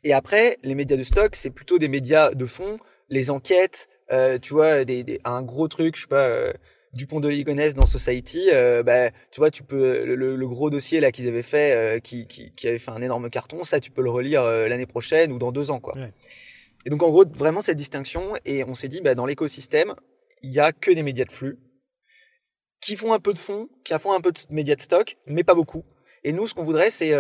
[0.04, 2.78] Et après, les médias de stock, c'est plutôt des médias de fond,
[3.10, 3.90] les enquêtes,
[4.42, 6.54] tu vois, des, des, un gros truc, je sais pas
[6.96, 11.02] Dupont de Ligonnès dans Society, euh, bah, tu vois, tu peux le, le gros dossier
[11.02, 13.92] là qu'ils avaient fait, euh, qui, qui, qui, avait fait un énorme carton, ça tu
[13.92, 15.94] peux le relire euh, l'année prochaine ou dans deux ans, quoi.
[15.96, 16.12] Ouais.
[16.86, 19.96] Et donc en gros, vraiment cette distinction, et on s'est dit, bah, dans l'écosystème,
[20.42, 21.58] il y a que des médias de flux
[22.82, 25.44] qui font un peu de fond, qui font un peu de médias de stock, mais
[25.44, 25.84] pas beaucoup.
[26.24, 27.12] Et nous, ce qu'on voudrait, c'est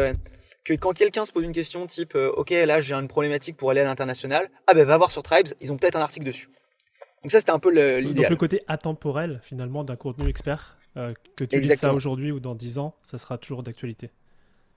[0.63, 3.81] que quand quelqu'un se pose une question type, ok, là j'ai une problématique pour aller
[3.81, 6.49] à l'international, ah ben va voir sur Tribes, ils ont peut-être un article dessus.
[7.23, 8.21] Donc ça, c'était un peu l'idée.
[8.21, 10.77] Donc le côté atemporel, finalement, d'un contenu expert.
[10.93, 14.11] que tu lis ça aujourd'hui ou dans 10 ans, ça sera toujours d'actualité.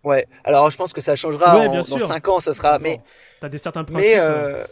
[0.05, 2.79] Ouais, alors je pense que ça changera dans 5 ans, ça sera.
[2.79, 3.01] Mais.
[3.41, 4.17] Tu as des certains principes.
[4.17, 4.65] Mais,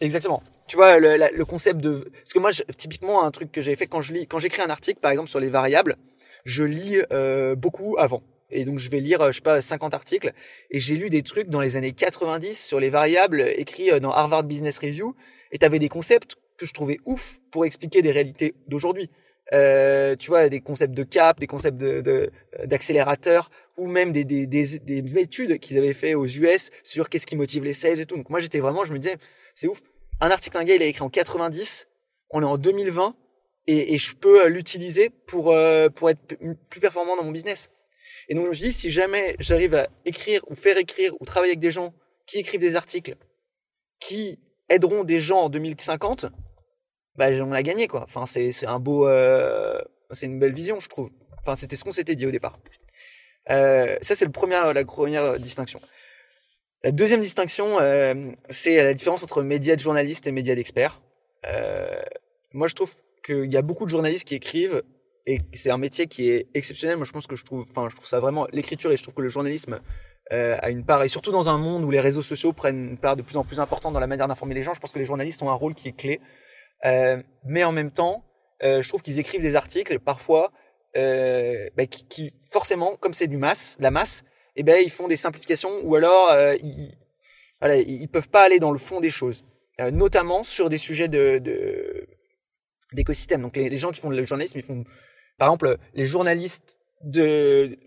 [0.00, 0.42] exactement.
[0.66, 2.10] Tu vois, le, le, concept de.
[2.12, 4.70] Parce que moi, typiquement, un truc que j'ai fait quand je lis, quand j'écris un
[4.70, 5.96] article, par exemple, sur les variables,
[6.44, 7.00] je lis
[7.56, 8.22] beaucoup avant.
[8.50, 10.32] Et donc, je vais lire, je sais pas, 50 articles.
[10.70, 14.44] Et j'ai lu des trucs dans les années 90 sur les variables écrits dans Harvard
[14.44, 15.14] Business Review.
[15.52, 19.10] Et tu avais des concepts que je trouvais ouf pour expliquer des réalités d'aujourd'hui.
[19.54, 22.30] Euh, tu vois, des concepts de cap, des concepts de
[22.64, 27.26] d'accélérateur, ou même des, des, des, des études qu'ils avaient fait aux US sur qu'est-ce
[27.26, 28.16] qui motive les sales et tout.
[28.16, 29.16] Donc moi, j'étais vraiment, je me disais,
[29.54, 29.80] c'est ouf.
[30.20, 31.88] Un article, un gars, il a écrit en 90,
[32.30, 33.14] on est en 2020,
[33.68, 36.36] et, et je peux euh, l'utiliser pour, euh, pour être
[36.68, 37.70] plus performant dans mon business.
[38.28, 41.52] Et donc, je me dis, si jamais j'arrive à écrire ou faire écrire ou travailler
[41.52, 41.94] avec des gens
[42.26, 43.16] qui écrivent des articles
[44.00, 46.26] qui aideront des gens en 2050,
[47.18, 48.04] bah, on a gagné, quoi.
[48.04, 49.78] Enfin, c'est, un beau, euh,
[50.10, 51.10] c'est une belle vision, je trouve.
[51.40, 52.58] Enfin, c'était ce qu'on s'était dit au départ.
[53.50, 55.80] Euh, ça, c'est la première distinction.
[56.84, 58.14] La deuxième distinction, euh,
[58.50, 61.00] c'est la différence entre médias de journalistes et médias d'experts.
[61.48, 62.00] Euh,
[62.52, 62.94] moi, je trouve
[63.26, 64.82] qu'il y a beaucoup de journalistes qui écrivent
[65.26, 66.96] et c'est un métier qui est exceptionnel.
[66.96, 69.14] Moi, je pense que je trouve, enfin, je trouve ça vraiment l'écriture et je trouve
[69.14, 69.80] que le journalisme
[70.32, 72.98] euh, a une part et surtout dans un monde où les réseaux sociaux prennent une
[72.98, 74.72] part de plus en plus importante dans la manière d'informer les gens.
[74.72, 76.20] Je pense que les journalistes ont un rôle qui est clé.
[76.84, 78.24] Euh, mais en même temps,
[78.62, 80.52] euh, je trouve qu'ils écrivent des articles parfois
[80.96, 84.24] euh, bah, qui, qui, forcément, comme c'est du masse, la masse,
[84.56, 86.90] eh ben ils font des simplifications ou alors euh, ils,
[87.60, 89.44] voilà, ils peuvent pas aller dans le fond des choses,
[89.80, 92.06] euh, notamment sur des sujets de, de
[92.92, 93.42] d'écosystème.
[93.42, 94.84] Donc les, les, gens qui font le journalisme, ils font
[95.36, 97.78] par exemple, les journalistes de,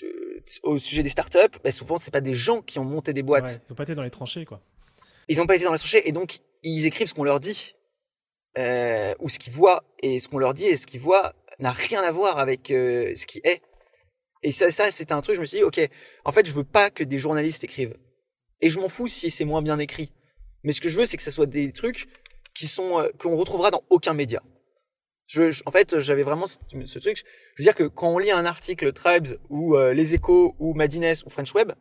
[0.00, 3.22] de au sujet des startups, bah souvent c'est pas des gens qui ont monté des
[3.22, 3.44] boîtes.
[3.44, 4.60] Ouais, ils ont pas été dans les tranchées, quoi.
[5.28, 7.74] Ils ont pas été dans les tranchées et donc ils écrivent ce qu'on leur dit
[8.58, 11.72] euh, ou ce qu'ils voient et ce qu'on leur dit et ce qu'ils voient n'a
[11.72, 13.62] rien à voir avec euh, ce qui est.
[14.42, 15.36] Et ça, ça c'était un truc.
[15.36, 15.80] Je me suis dit, ok,
[16.24, 17.96] en fait, je veux pas que des journalistes écrivent.
[18.60, 20.12] Et je m'en fous si c'est moins bien écrit.
[20.64, 22.08] Mais ce que je veux, c'est que ce soit des trucs
[22.54, 24.42] qui sont euh, qu'on retrouvera dans aucun média.
[25.26, 26.58] Je, en fait, j'avais vraiment ce,
[26.98, 27.22] truc.
[27.54, 30.74] Je veux dire que quand on lit un article Tribes ou euh, Les Échos ou
[30.74, 31.72] Madines ou French Web,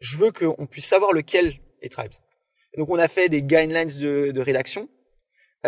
[0.00, 2.12] je veux qu'on puisse savoir lequel est Tribes.
[2.76, 4.88] donc, on a fait des guidelines de, de rédaction.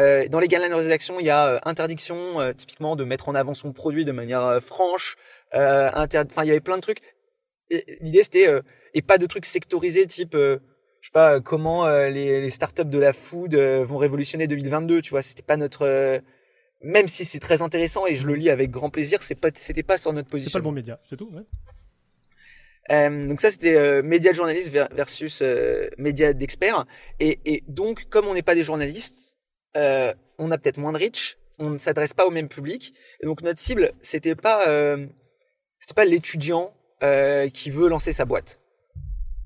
[0.00, 3.28] Euh, dans les guidelines de rédaction, il y a euh, interdiction, euh, typiquement, de mettre
[3.28, 5.16] en avant son produit de manière franche.
[5.52, 7.00] Enfin, il y avait plein de trucs.
[8.00, 8.48] L'idée, c'était
[8.94, 13.12] et pas de trucs sectorisés, type je sais pas comment les, les startups de la
[13.14, 16.20] food vont révolutionner 2022 tu vois c'était pas notre
[16.82, 19.82] même si c'est très intéressant et je le lis avec grand plaisir, c'est pas, c'était
[19.82, 20.50] pas sur notre position.
[20.50, 21.30] C'est pas le bon média, c'est tout.
[21.32, 21.42] Ouais.
[22.90, 26.86] Euh, donc ça c'était euh, média de journaliste versus euh, média d'experts
[27.20, 29.36] et, et, donc comme on n'est pas des journalistes,
[29.76, 32.94] euh, on a peut-être moins de reach, on ne s'adresse pas au même public.
[33.20, 35.06] Et donc notre cible c'était pas euh,
[35.78, 36.74] c'était pas l'étudiant
[37.54, 38.60] qui veut lancer sa boîte,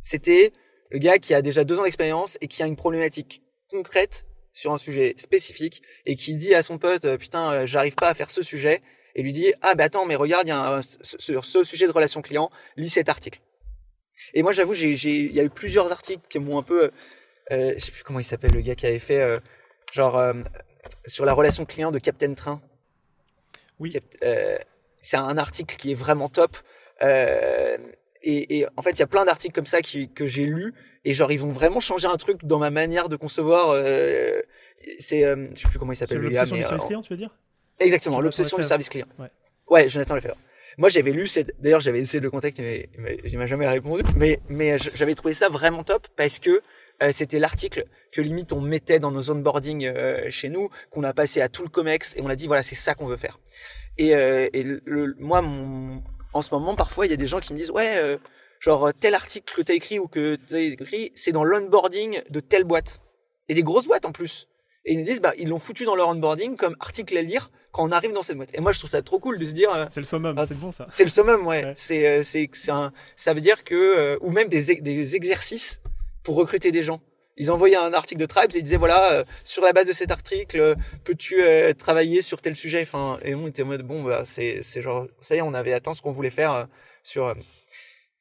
[0.03, 0.53] c'était
[0.91, 4.73] le gars qui a déjà deux ans d'expérience et qui a une problématique concrète sur
[4.73, 8.15] un sujet spécifique et qui dit à son pote euh, putain euh, j'arrive pas à
[8.15, 8.81] faire ce sujet
[9.17, 11.93] et lui dit ah bah attends mais regarde il y a sur ce sujet de
[11.93, 13.41] relation client lis cet article.
[14.35, 16.93] Et moi j'avoue j'ai il y a eu plusieurs articles qui m'ont un peu
[17.51, 19.41] euh, je sais plus comment il s'appelle le gars qui avait fait
[19.99, 20.35] euh, genre
[21.07, 22.61] sur la relation client de Captain Train
[23.79, 23.97] oui
[25.01, 26.57] c'est un article qui est vraiment top
[28.25, 30.73] et, et, en fait, il y a plein d'articles comme ça qui, que j'ai lus
[31.05, 33.71] et genre ils vont vraiment changer un truc dans ma manière de concevoir.
[33.71, 34.41] Euh,
[34.99, 36.19] c'est, euh, je sais plus comment il s'appelle.
[36.19, 37.37] L'obsession du service client, tu veux dire?
[37.79, 39.07] Exactement, l'obsession du service client.
[39.19, 39.31] Ouais,
[39.69, 40.37] ouais Jonathan Lefebvre.
[40.79, 41.55] Moi, j'avais lu cette.
[41.61, 44.03] D'ailleurs, j'avais essayé de le contacter, mais, il m'a jamais répondu.
[44.17, 46.63] Mais, mais j'avais trouvé ça vraiment top parce que
[47.03, 51.13] euh, c'était l'article que limite on mettait dans nos onboarding euh, chez nous, qu'on a
[51.13, 53.41] passé à tout le Comex et on a dit voilà, c'est ça qu'on veut faire.
[53.99, 56.03] Et, euh, et le, moi, mon,
[56.33, 58.19] en ce moment, parfois, il y a des gens qui me disent, ouais,
[58.59, 62.21] genre, tel article que tu as écrit ou que tu as écrit, c'est dans l'onboarding
[62.29, 63.01] de telle boîte.
[63.49, 64.49] Et des grosses boîtes en plus.
[64.85, 67.51] Et ils me disent, bah, ils l'ont foutu dans leur onboarding comme article à lire
[67.71, 68.51] quand on arrive dans cette boîte.
[68.55, 69.71] Et moi, je trouve ça trop cool de se dire.
[69.91, 70.87] C'est le summum, ah, c'est bon ça.
[70.91, 71.73] C'est le summum, ouais.
[71.77, 75.81] C'est, c'est, c'est un, ça veut dire que, ou même des, des exercices
[76.25, 77.01] pour recruter des gens.
[77.37, 79.93] Ils envoyaient un article de Tribes et ils disaient voilà euh, sur la base de
[79.93, 82.83] cet article euh, peux-tu euh, travailler sur tel sujet?
[82.83, 85.73] Enfin et on était en mode bon bah c'est genre ça y est on avait
[85.73, 86.69] atteint ce qu'on voulait faire
[87.03, 87.35] sur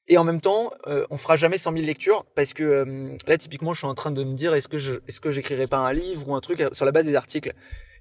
[0.08, 3.80] et en même temps on fera jamais 100 000 lectures parce que là typiquement je
[3.80, 6.28] suis en train de me dire est-ce que je est-ce que j'écrirai pas un livre
[6.28, 7.54] ou un truc sur la base des articles?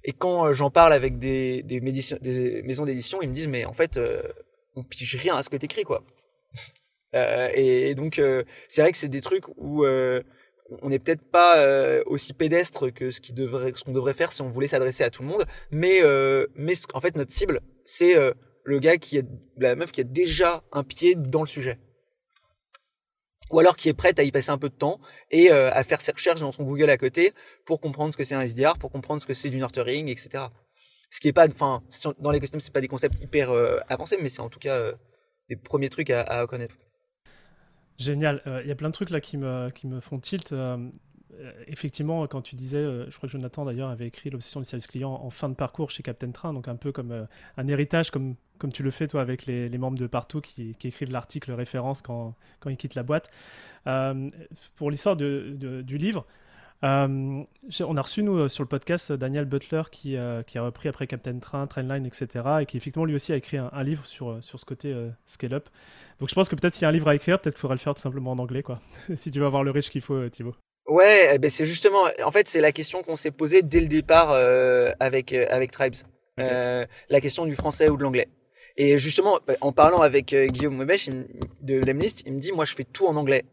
[0.03, 3.73] Et quand j'en parle avec des des, des maisons d'édition ils me disent mais en
[3.73, 3.99] fait
[4.75, 6.03] on pige rien à ce que t'écris quoi
[7.13, 8.21] et, et, donc
[8.67, 9.85] c'est vrai que c'est des trucs où
[10.81, 14.31] on n'est peut-être pas euh, aussi pédestre que ce qui devrait ce qu'on devrait faire
[14.31, 17.59] si on voulait s'adresser à tout le monde mais euh, mais en fait notre cible
[17.85, 18.31] c'est euh,
[18.63, 19.25] le gars qui est
[19.57, 21.77] la meuf qui a déjà un pied dans le sujet
[23.51, 24.99] ou alors qui est prête à y passer un peu de temps
[25.29, 27.33] et euh, à faire ses recherches dans son Google à côté
[27.65, 30.45] pour comprendre ce que c'est un SDR, pour comprendre ce que c'est du nurturing, etc.
[31.11, 31.83] Ce qui est pas, enfin,
[32.19, 34.93] dans l'écosystème, c'est pas des concepts hyper euh, avancés, mais c'est en tout cas euh,
[35.49, 36.75] des premiers trucs à, à connaître.
[37.97, 38.41] Génial.
[38.63, 40.53] Il y a plein de trucs là qui me, qui me font tilt.
[41.67, 45.11] effectivement, quand tu disais, je crois que Jonathan d'ailleurs avait écrit l'obsession du service client
[45.11, 47.27] en fin de parcours chez Captain Train, donc un peu comme
[47.57, 51.11] un héritage, comme comme tu le fais toi avec les, membres de partout qui, écrivent
[51.11, 53.29] l'article référence quand, quand, ils quittent la boîte.
[53.87, 54.29] Euh,
[54.77, 56.25] pour l'histoire de, du livre,
[56.83, 57.43] euh,
[57.81, 61.07] on a reçu nous sur le podcast Daniel Butler qui, euh, qui, a repris après
[61.07, 62.27] Captain Train, Trainline, etc.
[62.61, 65.69] et qui effectivement lui aussi a écrit un, livre sur, sur ce côté scale up.
[66.19, 67.75] Donc je pense que peut-être s'il y a un livre à écrire, peut-être qu'il faudrait
[67.75, 68.79] le faire tout simplement en anglais quoi.
[69.15, 70.55] si tu veux avoir le riche qu'il faut, Thibaut.
[70.87, 73.87] Ouais, eh ben c'est justement, en fait, c'est la question qu'on s'est posée dès le
[73.87, 74.31] départ
[74.99, 75.95] avec avec Tribes,
[76.37, 78.27] la question du français ou de l'anglais.
[78.77, 81.09] Et justement, bah, en parlant avec euh, Guillaume Webesch
[81.61, 83.45] de Lemlist, il me dit, moi, je fais tout en anglais.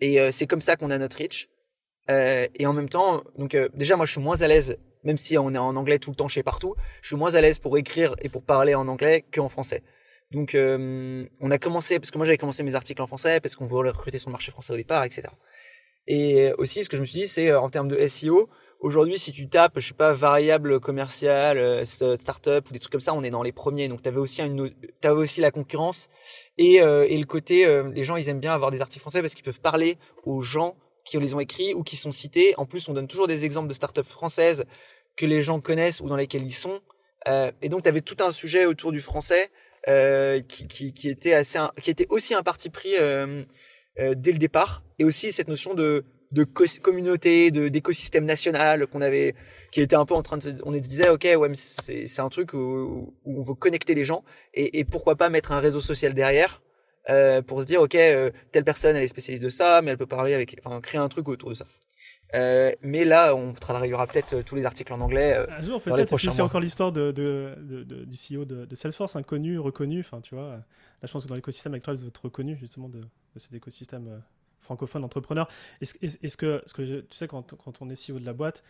[0.00, 1.48] Et euh, c'est comme ça qu'on a notre reach.
[2.10, 5.16] Euh, et en même temps, donc euh, déjà, moi, je suis moins à l'aise, même
[5.16, 7.58] si on est en anglais tout le temps chez partout, je suis moins à l'aise
[7.58, 9.82] pour écrire et pour parler en anglais qu'en français.
[10.32, 13.66] Donc, on a commencé, parce que moi, j'avais commencé mes articles en français, parce qu'on
[13.66, 15.22] voulait recruter le marché français au départ, etc.
[16.08, 18.48] Et aussi, ce que je me suis dit, c'est en termes de SEO,
[18.80, 23.00] Aujourd'hui, si tu tapes, je sais pas, variable commerciale, euh, startup ou des trucs comme
[23.00, 23.88] ça, on est dans les premiers.
[23.88, 24.70] Donc, tu avais aussi une,
[25.02, 26.08] avais aussi la concurrence
[26.58, 29.22] et, euh, et le côté, euh, les gens, ils aiment bien avoir des articles français
[29.22, 32.54] parce qu'ils peuvent parler aux gens qui les ont écrits ou qui sont cités.
[32.58, 34.64] En plus, on donne toujours des exemples de startups françaises
[35.16, 36.80] que les gens connaissent ou dans lesquelles ils sont.
[37.62, 39.50] et donc, tu avais tout un sujet autour du français
[39.86, 42.92] qui, qui, qui, était assez, qui était aussi un parti pris
[43.96, 46.44] dès le départ et aussi cette notion de de
[46.80, 49.34] communauté, d'écosystème national qu'on avait,
[49.70, 52.28] qui était un peu en train de, on se disait ok ouais c'est c'est un
[52.28, 55.80] truc où, où, on veut connecter les gens et, et pourquoi pas mettre un réseau
[55.80, 56.62] social derrière
[57.08, 59.98] euh, pour se dire ok euh, telle personne elle est spécialiste de ça mais elle
[59.98, 61.66] peut parler avec, enfin créer un truc autour de ça.
[62.34, 66.42] Euh, mais là, on travaillera peut-être tous les articles en anglais euh, jour, prochains C'est
[66.42, 70.00] encore l'histoire de, de, de, du CEO de, Salesforce, inconnu, reconnu.
[70.00, 70.62] Enfin, tu vois, là,
[71.04, 73.00] je pense que dans l'écosystème actuel, vous êtes reconnu justement de,
[73.36, 74.22] cet écosystème
[74.60, 75.48] francophone entrepreneur.
[75.80, 78.64] Est-ce est que, ce que tu sais, quand, quand on est CEO de la boîte,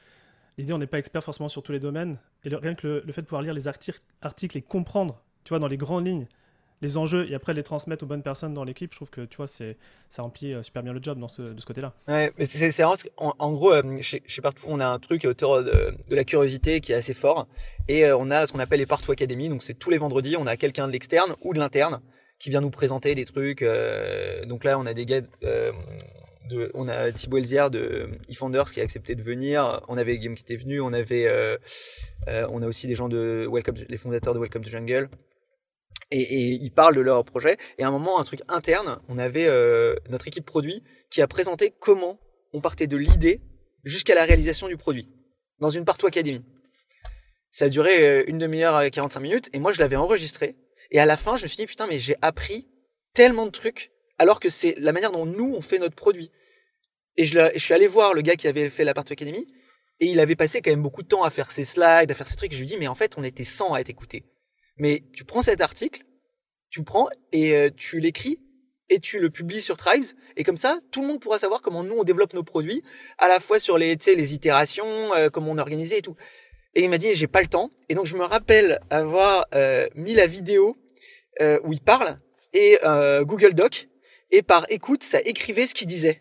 [0.58, 2.18] l'idée, on n'est pas expert forcément sur tous les domaines.
[2.44, 4.00] Et rien que le, fait de pouvoir lire les articles
[4.54, 6.26] et comprendre, tu vois, dans les grandes lignes,
[6.82, 9.36] les enjeux et après les transmettre aux bonnes personnes dans l'équipe, je trouve que tu
[9.36, 9.76] vois, c'est
[10.08, 11.94] ça remplit euh, super bien le job dans ce, de ce côté-là.
[12.06, 15.94] Ouais, mais c'est en, en, gros, euh, chez, Partout, on a un truc autour de,
[16.08, 17.48] de, la curiosité qui est assez fort
[17.88, 19.48] et euh, on a ce qu'on appelle les Partout Academy.
[19.48, 22.00] Donc c'est tous les vendredis, on a quelqu'un de l'externe ou de l'interne
[22.38, 23.64] qui vient nous présenter des trucs.
[24.46, 25.22] Donc là, on a des gars,
[26.50, 29.80] de, on a Thibaut Elzière de eFounders qui a accepté de venir.
[29.88, 30.82] On avait Guillaume qui était venu.
[30.82, 31.26] On avait,
[32.28, 35.08] on a aussi des gens de Welcome, les fondateurs de Welcome to Jungle.
[36.10, 37.56] Et, et, ils parlent de leur projet.
[37.78, 39.48] Et à un moment, un truc interne, on avait
[40.08, 42.20] notre équipe produit qui a présenté comment
[42.52, 43.40] on partait de l'idée
[43.84, 45.08] jusqu'à la réalisation du produit
[45.58, 46.44] dans une Partout Academy.
[47.50, 50.56] Ça a duré une demi-heure et 45 minutes et moi je l'avais enregistré
[50.90, 52.68] et à la fin, je me suis dit, putain, mais j'ai appris
[53.14, 56.30] tellement de trucs, alors que c'est la manière dont nous, on fait notre produit.
[57.16, 59.46] Et je, je, suis allé voir le gars qui avait fait la Partout Academy,
[60.00, 62.28] et il avait passé quand même beaucoup de temps à faire ses slides, à faire
[62.28, 62.52] ses trucs.
[62.52, 64.24] Je lui dis, mais en fait, on était 100 à être écoutés.
[64.78, 66.04] Mais tu prends cet article,
[66.70, 68.40] tu le prends et euh, tu l'écris
[68.88, 70.04] et tu le publies sur Tribes
[70.36, 72.84] et comme ça tout le monde pourra savoir comment nous on développe nos produits
[73.18, 76.14] à la fois sur les les itérations euh, comment on organise et tout
[76.76, 77.70] et il m'a dit, j'ai pas le temps.
[77.88, 80.76] Et donc, je me rappelle avoir euh, mis la vidéo
[81.40, 82.20] euh, où il parle
[82.52, 83.88] et euh, Google Doc.
[84.30, 86.20] Et par écoute, ça écrivait ce qu'il disait.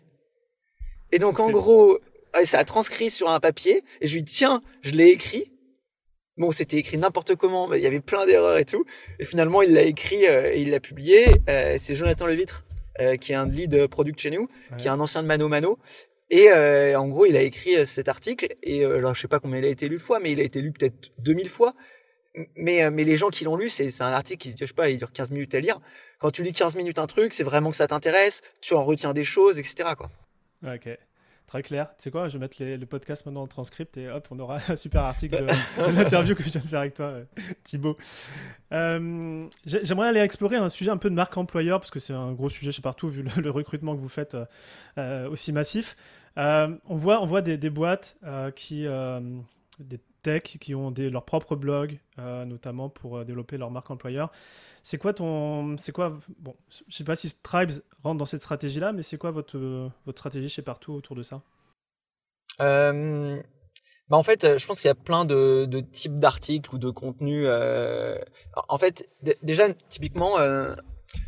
[1.12, 1.98] Et donc, en gros,
[2.44, 3.84] ça a transcrit sur un papier.
[4.00, 5.52] Et je lui dis, tiens, je l'ai écrit.
[6.36, 8.84] Bon, c'était écrit n'importe comment, mais il y avait plein d'erreurs et tout.
[9.18, 11.26] Et finalement, il l'a écrit et il l'a publié.
[11.78, 12.66] c'est Jonathan Levitre,
[13.20, 15.78] qui est un lead product chez nous, qui est un ancien de Mano Mano,
[16.30, 19.28] et euh, en gros, il a écrit euh, cet article, et euh, alors je sais
[19.28, 21.74] pas combien il a été lu fois, mais il a été lu peut-être 2000 fois.
[22.54, 24.98] Mais, mais les gens qui l'ont lu, c'est un article qui, je sais pas, il
[24.98, 25.80] dure 15 minutes à lire.
[26.18, 29.14] Quand tu lis 15 minutes un truc, c'est vraiment que ça t'intéresse, tu en retiens
[29.14, 29.94] des choses, etc.
[29.96, 30.10] Quoi.
[30.62, 30.90] Ok.
[31.46, 31.88] Très clair.
[31.90, 34.58] Tu sais quoi, je vais mettre le podcast maintenant en transcript et hop, on aura
[34.68, 37.14] un super article de, l'interview que je viens de faire avec toi,
[37.64, 37.96] Thibaut.
[38.70, 42.48] J'aimerais aller explorer un sujet un peu de marque employeur, parce que c'est un gros
[42.48, 44.36] sujet chez partout, vu le, recrutement que vous faites
[44.96, 45.96] aussi massif.
[46.38, 49.20] Euh, on voit, on voit des, boîtes euh, qui, euh,
[50.58, 54.30] qui ont des, leur propre blog, notamment pour développer leur marque employeur.
[54.82, 56.54] C'est quoi ton, c'est quoi, bon,
[56.88, 59.58] je sais pas si Tribes rentre dans cette stratégie-là, mais c'est quoi votre,
[60.04, 61.42] votre stratégie chez Partout autour de ça?
[64.08, 67.44] Bah en fait, je pense qu'il y a plein de, types d'articles ou de contenus.
[67.48, 68.18] Euh...
[68.68, 69.08] En fait,
[69.42, 70.74] déjà typiquement, euh,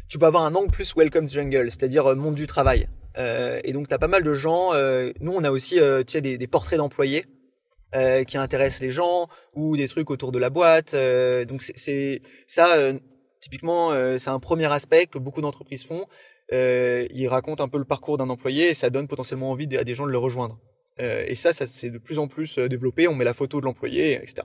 [0.08, 2.88] tu peux avoir un angle plus welcome jungle, c'est-à-dire monde du travail.
[3.18, 4.72] Euh, et donc, tu as pas mal de gens.
[4.74, 7.26] Euh, nous, on a aussi euh, tu des, des portraits d'employés
[8.26, 10.94] qui intéressent les gens ou des trucs autour de la boîte.
[11.46, 12.92] donc, c'est ça,
[13.40, 16.06] typiquement, c'est un premier aspect que beaucoup d'entreprises font.
[16.52, 19.94] ils racontent un peu le parcours d'un employé et ça donne potentiellement envie à des
[19.94, 20.58] gens de le rejoindre.
[20.98, 23.08] et ça, ça c'est de plus en plus développé.
[23.08, 24.42] On met la photo de l'employé, etc.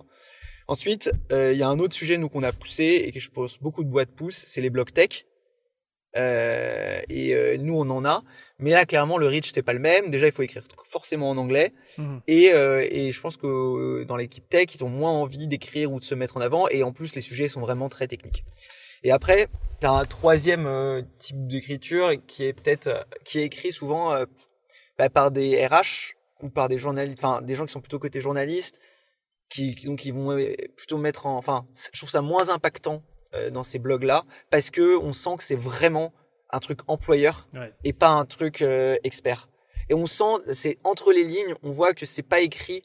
[0.68, 3.60] Ensuite, il y a un autre sujet nous qu'on a poussé et que je pense
[3.60, 5.26] beaucoup de boîtes poussent, c'est les blocs tech.
[6.16, 8.24] Euh, et euh, nous, on en a.
[8.60, 10.12] Mais là, clairement, le reach, c'est pas le même.
[10.12, 11.74] Déjà, il faut écrire forcément en anglais.
[11.98, 12.22] Mhm.
[12.28, 16.00] Et, euh, et je pense que dans l'équipe tech, ils ont moins envie d'écrire ou
[16.00, 16.68] de se mettre en avant.
[16.70, 18.46] Et en plus, les sujets sont vraiment très techniques.
[19.04, 19.48] Et après,
[19.82, 24.14] tu as un troisième type d'écriture qui est peut-être qui est écrit souvent
[24.98, 28.22] bah, par des RH ou par des journalistes, enfin des gens qui sont plutôt côté
[28.22, 28.80] journalistes,
[29.50, 30.38] qui, qui donc ils vont
[30.78, 33.04] plutôt mettre en, enfin, je trouve ça moins impactant
[33.36, 36.14] euh, dans ces blogs-là parce que on sent que c'est vraiment
[36.52, 37.50] un truc employeur
[37.84, 39.50] et pas un truc euh, expert.
[39.90, 42.84] Et on sent, c'est entre les lignes, on voit que c'est pas écrit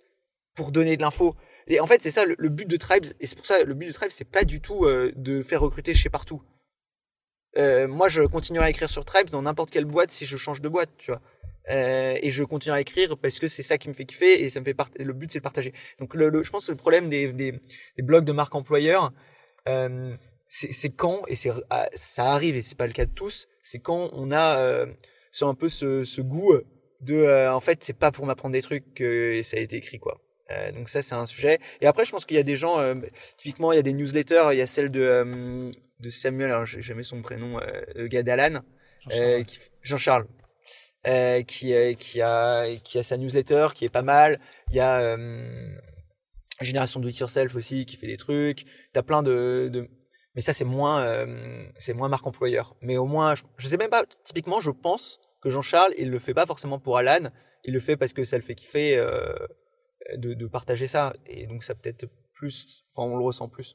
[0.55, 1.37] pour donner de l'info.
[1.67, 3.05] Et en fait, c'est ça le, but de Tribes.
[3.21, 5.61] Et c'est pour ça le but de Tribes, c'est pas du tout euh, de faire
[5.61, 6.43] recruter chez partout.
[7.57, 10.69] moi, je continuerai à écrire sur Tribes dans n'importe quelle boîte si je change de
[10.71, 11.21] boîte, tu vois.
[11.69, 14.61] et je continuerai à écrire parce que c'est ça qui me fait kiffer et ça
[14.61, 15.75] me fait le but c'est de partager.
[15.99, 17.53] Donc le, je pense que le problème des, des,
[17.97, 19.13] des blogs de marque employeur,
[19.69, 20.17] euh,
[20.49, 23.81] c'est quand et c'est ah, ça arrive et c'est pas le cas de tous c'est
[23.81, 24.87] quand on a euh,
[25.43, 26.55] un peu ce, ce goût
[27.01, 29.99] de euh, en fait c'est pas pour m'apprendre des trucs que ça a été écrit
[29.99, 30.21] quoi.
[30.51, 31.59] Euh, donc ça c'est un sujet.
[31.81, 32.95] Et après je pense qu'il y a des gens euh,
[33.37, 36.67] typiquement il y a des newsletters il y a celle de euh, de Samuel alors
[36.67, 37.61] j'ai jamais son prénom
[37.95, 38.61] le gars d'Alan
[39.83, 40.27] Jean-Charles
[41.47, 44.41] qui qui a qui a sa newsletter qui est pas mal.
[44.71, 45.17] Il y a
[46.61, 48.65] Génération Do It Yourself aussi qui fait des trucs.
[48.93, 49.89] T'as plein de, de
[50.39, 51.27] mais ça, c'est moins, euh,
[51.97, 52.77] moins marque employeur.
[52.81, 56.21] Mais au moins, je, je, sais même pas, typiquement, je pense que Jean-Charles, il le
[56.21, 57.33] fait pas forcément pour Alan,
[57.65, 59.35] il le fait parce que ça le fait kiffer euh,
[60.15, 61.13] de, partager ça.
[61.27, 63.75] Et donc, ça peut-être plus, enfin, on le ressent plus.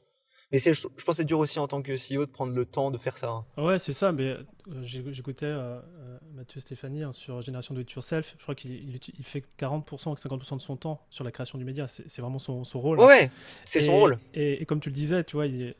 [0.52, 2.64] Mais je, je pense que c'est dur aussi en tant que CEO de prendre le
[2.64, 3.28] temps de faire ça.
[3.28, 3.44] Hein.
[3.58, 4.12] Ouais, c'est ça.
[4.12, 4.34] Mais
[4.82, 8.34] j'écoutais euh, euh, Mathieu Stéphanie hein, sur Génération Do It Yourself.
[8.38, 11.64] Je crois qu'il il, fait 40% ou 50% de son temps sur la création du
[11.64, 11.86] média.
[11.86, 13.00] C'est vraiment son, son, rôle.
[13.00, 13.30] Ouais,
[13.64, 14.18] c'est son rôle.
[14.34, 15.74] Et, comme tu le disais, tu vois, il,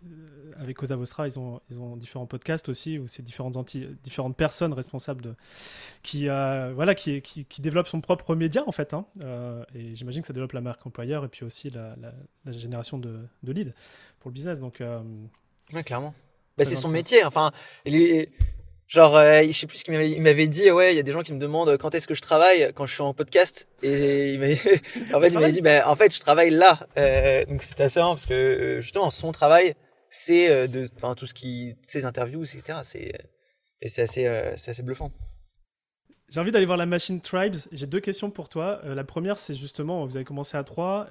[0.57, 4.37] avec Cosa Vostra, ils ont, ils ont différents podcasts aussi où c'est différentes, anti, différentes
[4.37, 5.35] personnes responsables de,
[6.03, 8.95] qui, voilà, qui, qui, qui, développent son propre média en fait.
[8.95, 9.07] Hein.
[9.75, 12.13] et j'imagine que ça développe la marque employeur et puis aussi la, la,
[12.45, 13.73] la génération de, de leads
[14.25, 14.59] pour le business.
[14.59, 15.01] Donc, euh,
[15.75, 16.15] ouais, clairement.
[16.57, 17.25] Bah, c'est son métier.
[17.25, 17.53] Enfin,
[17.85, 18.27] il
[18.89, 20.71] genre, euh, je sais plus ce qu'il m'avait dit.
[20.71, 22.87] Ouais, il y a des gens qui me demandent quand est-ce que je travaille quand
[22.87, 23.69] je suis en podcast?
[23.83, 24.41] Et il
[25.15, 26.79] en fait, il m'a dit, bah, en fait, je travaille là.
[26.99, 29.75] Euh, donc c'est assez marrant parce que justement, son travail,
[30.11, 32.81] c'est de, enfin, tout ce qui, ses interviews, etc.
[32.85, 33.13] C'est,
[33.81, 35.11] et c'est assez, c'est assez bluffant.
[36.29, 37.57] J'ai envie d'aller voir la machine Tribes.
[37.73, 38.81] J'ai deux questions pour toi.
[38.85, 41.09] la première, c'est justement, vous avez commencé à trois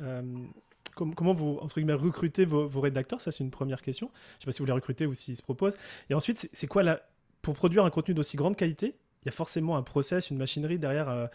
[0.94, 3.22] comment vous, entre guillemets, recrutez vos, rédacteurs?
[3.22, 4.12] Ça, c'est une première question.
[4.14, 5.78] Je ne sais pas si vous les recrutez ou s'ils se proposent.
[6.10, 7.02] Et ensuite, c'est quoi la...
[7.44, 10.80] Pour produire un contenu d'aussi grande qualité, il y a forcément un process, une machinerie
[10.80, 11.10] derrière.
[11.10, 11.28] Euh,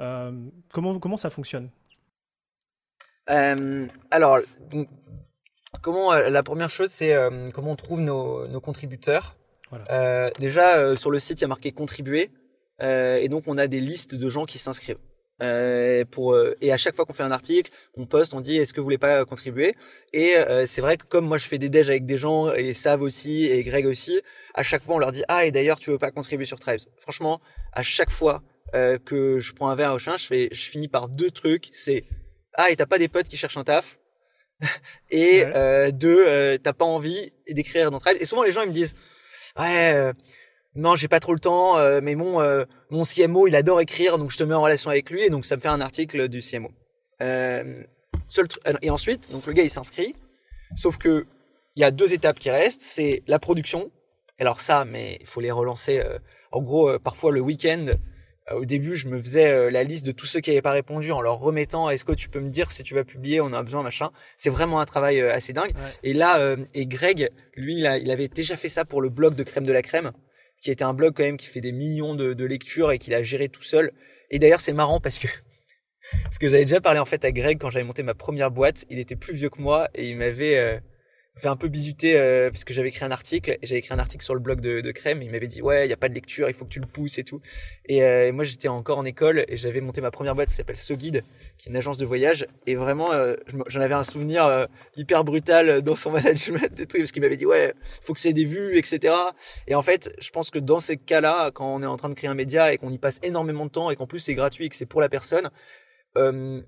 [0.00, 0.32] euh,
[0.72, 1.70] comment, comment ça fonctionne?
[3.30, 4.40] Euh, Alors,
[5.80, 7.16] comment, la première chose, c'est
[7.54, 9.36] comment on trouve nos, contributeurs.
[10.40, 12.32] déjà, sur le site, il y a marqué contribuer.
[12.80, 14.98] et donc, on a des listes de gens qui s'inscrivent.
[15.42, 18.58] Euh, pour euh, et à chaque fois qu'on fait un article, on poste, on dit
[18.58, 19.74] est-ce que vous voulez pas contribuer?
[20.12, 22.74] Et euh, c'est vrai que comme moi je fais des déj avec des gens et
[22.74, 24.20] Sav aussi et Greg aussi,
[24.54, 26.80] à chaque fois on leur dit ah et d'ailleurs tu veux pas contribuer sur Tribes?
[26.98, 27.40] Franchement,
[27.72, 28.42] à chaque fois
[29.04, 32.04] que je prends un verre au chien, je fais je finis par deux trucs, c'est
[32.54, 33.98] ah et t'as pas des potes qui cherchent un taf?
[35.10, 35.44] Et
[35.92, 38.18] deux t'as pas envie d'écrire dans Tribes?
[38.20, 38.94] Et souvent les gens ils me disent
[39.58, 40.12] ouais
[40.74, 44.16] non, j'ai pas trop le temps, euh, mais mon euh, mon CMO, il adore écrire,
[44.16, 46.28] donc je te mets en relation avec lui et donc ça me fait un article
[46.28, 46.70] du CMO.
[47.20, 47.82] Euh,
[48.28, 48.46] seul
[48.80, 50.14] et ensuite, donc le gars il s'inscrit,
[50.74, 51.26] sauf que
[51.76, 53.90] il y a deux étapes qui restent, c'est la production.
[54.38, 56.02] Alors ça, mais il faut les relancer.
[56.50, 57.86] en gros, parfois le week-end,
[58.50, 61.22] au début, je me faisais la liste de tous ceux qui n'avaient pas répondu en
[61.22, 63.82] leur remettant est-ce que tu peux me dire si tu vas publier, on a besoin,
[63.82, 64.10] machin.
[64.36, 65.72] C'est vraiment un travail assez dingue.
[66.02, 69.42] Et là, et Greg, lui, il, il avait déjà fait ça pour le blog de
[69.44, 70.12] Crème de la Crème
[70.62, 73.22] qui était un blog quand même qui fait des millions de, lectures et qu'il a
[73.22, 73.92] géré tout seul.
[74.30, 75.26] Et d'ailleurs, c'est marrant parce que
[76.24, 78.86] parce que j'avais déjà parlé en fait à Greg quand j'avais monté ma première boîte.
[78.88, 80.78] Il était plus vieux que moi et il m'avait euh,
[81.40, 84.22] fait un peu bisuter euh, parce que j'avais écrit un article j'avais écrit un article
[84.22, 86.14] sur le blog de, de Crème il m'avait dit ouais il y a pas de
[86.14, 87.40] lecture il faut que tu le pousses et tout
[87.86, 90.54] et, euh, et moi j'étais encore en école et j'avais monté ma première boîte qui
[90.54, 91.24] s'appelle Guide
[91.56, 93.34] qui est une agence de voyage et vraiment euh,
[93.68, 97.38] j'en avais un souvenir euh, hyper brutal dans son management et tout parce qu'il m'avait
[97.38, 97.72] dit ouais
[98.02, 99.14] faut que c'est des vues etc
[99.66, 102.14] et en fait je pense que dans ces cas-là quand on est en train de
[102.14, 104.66] créer un média et qu'on y passe énormément de temps et qu'en plus c'est gratuit
[104.66, 105.48] et que c'est pour la personne
[106.18, 106.60] euh,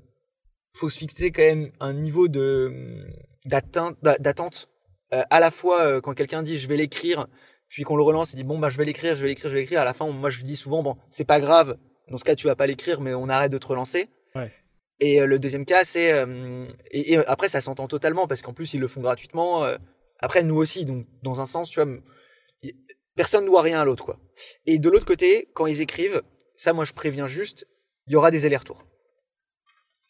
[0.72, 3.04] faut se fixer quand même un niveau de
[3.46, 4.68] d'attente
[5.12, 7.26] euh, à la fois euh, quand quelqu'un dit je vais l'écrire
[7.68, 9.54] puis qu'on le relance il dit bon bah je vais l'écrire je vais l'écrire je
[9.54, 11.76] vais l'écrire à la fin moi je dis souvent bon c'est pas grave
[12.08, 14.08] dans ce cas tu vas pas l'écrire mais on arrête de te relancer.
[14.34, 14.50] Ouais.
[15.00, 18.52] et euh, le deuxième cas c'est euh, et, et, après ça s'entend totalement parce qu'en
[18.52, 19.76] plus ils le font gratuitement euh,
[20.18, 21.90] après nous aussi donc dans un sens tu vois
[23.14, 24.18] personne ne doit rien à l'autre quoi.
[24.66, 26.22] Et de l'autre côté quand ils écrivent
[26.56, 27.66] ça moi je préviens juste
[28.06, 28.84] il y aura des allers-retours.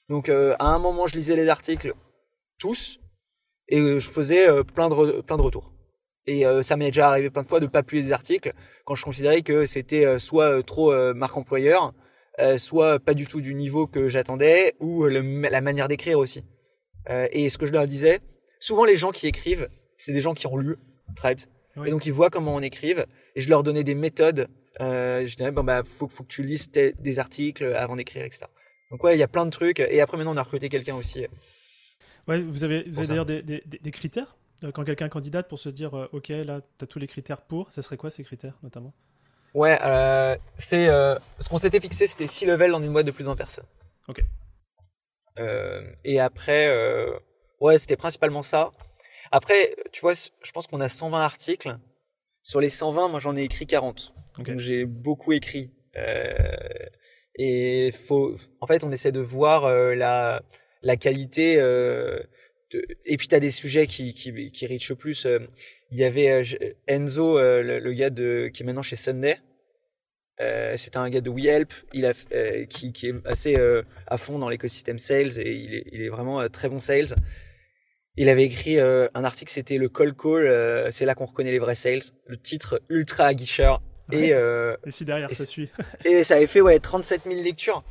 [0.09, 1.95] Donc à un moment je lisais les articles
[2.59, 2.99] tous
[3.69, 5.73] et euh, je faisais euh, plein de plein de retours.
[6.27, 8.53] Et euh, ça m'est déjà arrivé plein de fois de pas publier des articles
[8.85, 11.93] quand je considérais que c'était soit trop marque employeur,
[12.57, 16.43] soit pas du tout du niveau que j'attendais, ou le, la manière d'écrire aussi.
[17.09, 18.21] et ce que je leur disais,
[18.59, 20.77] souvent les gens qui écrivent, c'est des gens qui ont lu
[21.17, 21.41] Tribes,
[21.77, 21.89] oui.
[21.89, 23.07] et donc ils voient comment on écrive,
[23.37, 24.49] et je leur donnais des méthodes.
[24.81, 28.47] je disais bon bah faut, faut que tu lises des articles avant d'écrire, etc.
[28.91, 29.81] Donc ouais, il y a plein de trucs.
[29.81, 31.27] Et après maintenant on a recruté quelqu'un aussi
[32.29, 35.59] Ouais, vous avez, vous avez d'ailleurs des, des, des, critères euh, quand quelqu'un candidate pour
[35.59, 38.25] se dire euh, ok là tu as tous les critères pour, ça serait quoi ces
[38.25, 38.95] critères notamment?
[39.55, 43.13] Ouais, euh, c'est euh, ce qu'on s'était fixé, c'était 6 levels dans une boîte de
[43.13, 43.67] plus de 20 personnes.
[44.09, 44.23] Ok.
[45.39, 47.17] Euh, et après, euh,
[47.61, 48.73] ouais, c'était principalement ça.
[49.31, 51.77] Après, tu vois, je pense qu'on a 120 articles.
[52.43, 54.13] Sur les 120, moi j'en ai écrit 40.
[54.39, 54.51] Okay.
[54.51, 55.71] Donc j'ai beaucoup écrit.
[57.37, 60.43] et faut, en fait, on essaie de voir la
[60.85, 61.57] la qualité.
[61.59, 62.21] Euh,
[62.71, 62.85] de...
[63.05, 65.27] Et puis tu as des sujets qui qui qui reach plus.
[65.27, 65.41] Euh,
[65.91, 66.43] il y avait euh,
[66.87, 69.39] Enzo, le, le, gars de qui est maintenant chez Sunday.
[70.41, 73.57] Euh, c'est un gars de WeHelp, il a euh, qui qui est assez
[74.07, 77.15] à fond dans l'écosystème sales et il est il est vraiment très bon sales.
[78.17, 81.75] Il avait écrit un article, c'était le call call, c'est là qu'on reconnaît les vrais
[81.75, 82.03] sales.
[82.27, 83.83] Le titre ultra aguicheur.
[84.13, 84.29] Ouais.
[84.29, 85.69] Et, et si derrière et ça suit.
[86.05, 87.83] et ça avait fait ouais 37 000 lectures.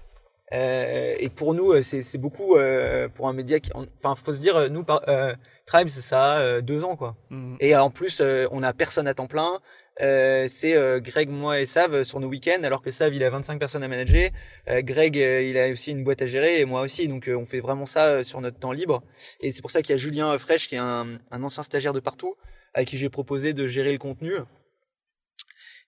[0.51, 4.69] Euh, et pour nous, c'est beaucoup euh, pour un média qui, enfin, faut se dire,
[4.69, 5.33] nous, euh,
[5.65, 7.15] Tribes, ça a deux ans, quoi.
[7.29, 7.55] Mm.
[7.59, 8.21] Et en plus,
[8.51, 9.59] on a personne à temps plein.
[9.99, 13.83] c'est Greg, moi et Sav sur nos week-ends, alors que Sav, il a 25 personnes
[13.83, 14.29] à manager.
[14.67, 17.07] Greg, il a aussi une boîte à gérer et moi aussi.
[17.07, 19.01] Donc, on fait vraiment ça sur notre temps libre.
[19.41, 21.93] Et c'est pour ça qu'il y a Julien Fresh, qui est un, un ancien stagiaire
[21.93, 22.35] de partout,
[22.73, 24.33] à qui j'ai proposé de gérer le contenu.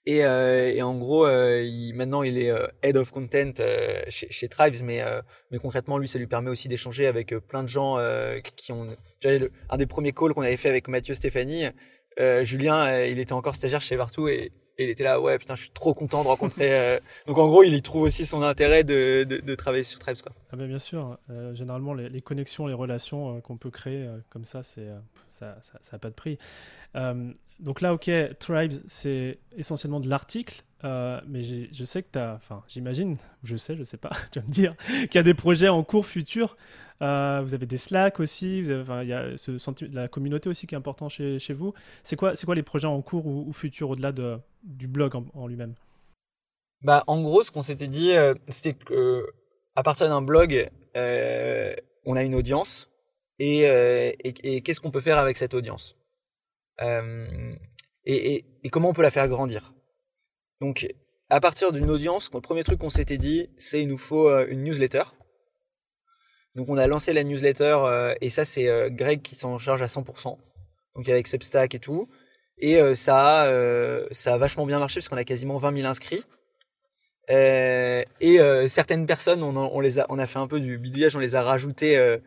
[0.08, 3.54] Et, euh, et, en gros, euh, maintenant, il est euh, head of content
[4.10, 5.04] chez, Tribes, mais,
[5.62, 7.98] concrètement, lui, ça lui permet aussi d'échanger avec plein de gens
[8.56, 8.96] qui ont.
[9.20, 11.66] Tu vois, le, un des premiers calls qu'on avait fait avec Mathieu Stéphanie,
[12.44, 15.70] Julien, il était encore stagiaire chez Vartou et, il était là, ouais, putain, je suis
[15.70, 17.00] trop content de rencontrer.
[17.28, 20.18] Donc en gros, il y trouve aussi son intérêt de, travailler sur Tribes.
[20.52, 21.18] Ah ben bien sûr.
[21.54, 24.82] généralement, les, connexions, les relations qu'on peut créer comme ça, ça,
[25.30, 26.38] ça, ça a pas de prix.
[27.60, 32.36] Donc là, ok, Tribes, c'est essentiellement de l'article, euh, mais je sais que tu as,
[32.36, 35.34] enfin, j'imagine, je sais, je sais pas, tu vas me dire, qu'il y a des
[35.34, 36.58] projets en cours futurs.
[37.02, 40.78] Euh, vous avez des Slack aussi, il y a ce la communauté aussi qui est
[40.78, 41.74] important chez, chez vous.
[42.04, 45.74] C'est quoi, quoi les projets en cours ou, futurs au-delà de, du blog en, lui-même?
[46.82, 49.26] Bah, en gros, ce qu'on s'était dit, euh, c'était que
[49.76, 51.76] à partir d'un blog, euh,
[52.06, 52.90] on a une audience
[53.42, 55.96] euh, et qu'est-ce qu'on peut faire avec cette audience?
[56.82, 57.56] Euh,
[58.06, 59.74] et, et, et, comment on peut la faire grandir?
[60.62, 60.88] Donc,
[61.30, 64.46] à partir d'une audience, le premier truc qu'on s'était dit, c'est il nous faut euh,
[64.50, 65.04] une newsletter.
[66.56, 69.88] Donc, on a lancé la newsletter euh, et ça, c'est Greg qui s'en charge à
[69.88, 70.38] 100%.
[70.96, 72.08] Donc, avec Substack et tout.
[72.58, 76.24] Et ça, a, ça a vachement bien marché parce qu'on a quasiment 20 000 inscrits.
[77.28, 81.20] et certaines personnes, on, on, les a, on a fait un peu du bidouillage, on
[81.20, 82.18] les a rajoutées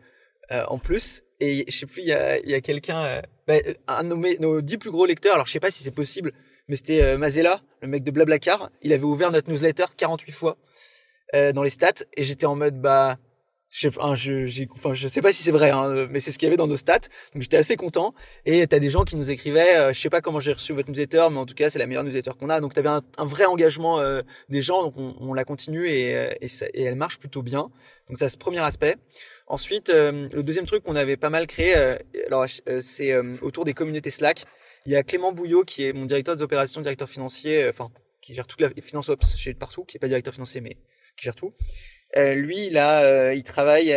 [0.51, 1.23] en plus.
[1.39, 3.55] Et je sais plus, il y a, y a quelqu'un, euh, bah,
[3.87, 6.33] un de nos, nos dix plus gros lecteurs, alors je sais pas si c'est possible,
[6.67, 8.69] mais c'était euh, Mazella, le mec de Blablacar.
[8.81, 10.57] Il avait ouvert notre newsletter 48 fois
[11.35, 13.17] euh, dans les stats, et j'étais en mode bah,
[13.69, 16.39] je sais, hein, je, enfin, je sais pas si c'est vrai, hein, mais c'est ce
[16.39, 16.99] qu'il y avait dans nos stats.
[17.33, 18.15] Donc j'étais assez content.
[18.45, 20.89] Et t'as des gens qui nous écrivaient, euh, je sais pas comment j'ai reçu votre
[20.89, 22.61] newsletter, mais en tout cas c'est la meilleure newsletter qu'on a.
[22.61, 26.15] Donc t'avais un, un vrai engagement euh, des gens, donc on, on la continue et,
[26.15, 27.69] euh, et, ça, et, elle marche plutôt bien.
[28.07, 28.95] Donc ça c'est ce premier aspect.
[29.49, 31.97] Ensuite, euh, le deuxième truc qu'on avait pas mal créé, euh,
[32.27, 34.45] alors euh, c'est autour des communautés Slack.
[34.85, 37.91] Il y a Clément Bouillot qui est mon directeur des opérations, directeur financier, enfin
[38.21, 40.75] qui gère toute la finance ops chez partout, qui est pas directeur financier mais
[41.17, 41.53] qui gère tout.
[42.15, 42.77] Lui, il
[43.35, 43.95] il travaille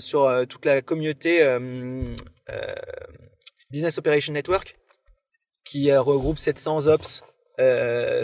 [0.00, 1.44] sur toute la communauté
[3.70, 4.76] Business Operation Network,
[5.64, 7.22] qui regroupe 700 ops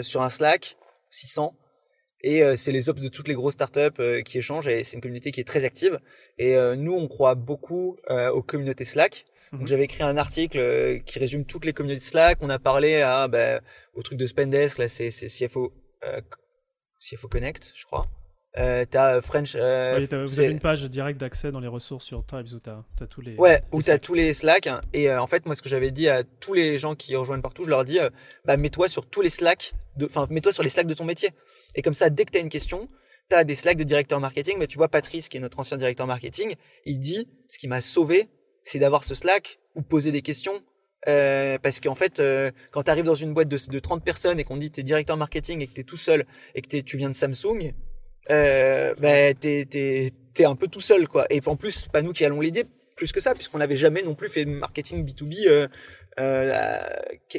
[0.01, 0.77] sur un Slack,
[1.11, 1.55] 600.
[2.23, 5.31] Et c'est les ops de toutes les grosses startups qui échangent et c'est une communauté
[5.31, 5.99] qui est très active.
[6.37, 9.25] Et nous, on croit beaucoup aux communautés Slack.
[9.51, 9.67] Donc mhm.
[9.67, 12.37] j'avais écrit un article qui résume toutes les communautés Slack.
[12.41, 13.59] On a parlé à bah,
[13.95, 15.73] au truc de Spendesk, là c'est CFO
[16.99, 18.05] CFO Connect, je crois.
[18.57, 19.55] Euh, t'as French.
[19.55, 23.07] Euh, vous avez une page directe d'accès dans les ressources sur Tribes où t'as as
[23.07, 23.35] tous les.
[23.35, 24.67] Ouais, où t'as tous les Slack.
[24.93, 27.41] et euh, en fait, moi, ce que j'avais dit à tous les gens qui rejoignent
[27.41, 28.09] partout, je leur dis, euh,
[28.45, 29.73] bah, mets-toi sur tous les Slack,
[30.03, 31.29] enfin, mets-toi sur les Slack de ton métier.
[31.75, 32.89] Et comme ça, dès que t'as une question,
[33.29, 34.57] t'as des Slack de directeur marketing.
[34.59, 37.79] Mais tu vois, Patrice, qui est notre ancien directeur marketing, il dit, ce qui m'a
[37.79, 38.27] sauvé,
[38.65, 40.61] c'est d'avoir ce Slack ou poser des questions.
[41.05, 42.21] parce qu'en fait,
[42.71, 45.15] quand tu arrives dans une boîte de, de 30 personnes et qu'on dit t'es directeur
[45.15, 47.73] marketing et que t'es tout seul et que tu viens de Samsung,
[48.29, 51.25] euh, bah, t'es, t'es, t'es un peu tout seul, quoi.
[51.29, 52.65] Et en plus, pas nous qui allons l'aider
[52.95, 55.67] plus que ça, puisqu'on n'avait jamais non plus fait marketing B2B euh,
[56.19, 56.89] euh,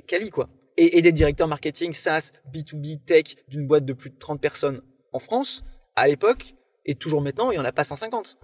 [0.06, 0.48] quali, quoi.
[0.76, 5.18] Et, des directeurs marketing SaaS, B2B, tech, d'une boîte de plus de 30 personnes en
[5.18, 5.64] France,
[5.96, 6.54] à l'époque,
[6.86, 8.38] et toujours maintenant, il n'y en a pas 150.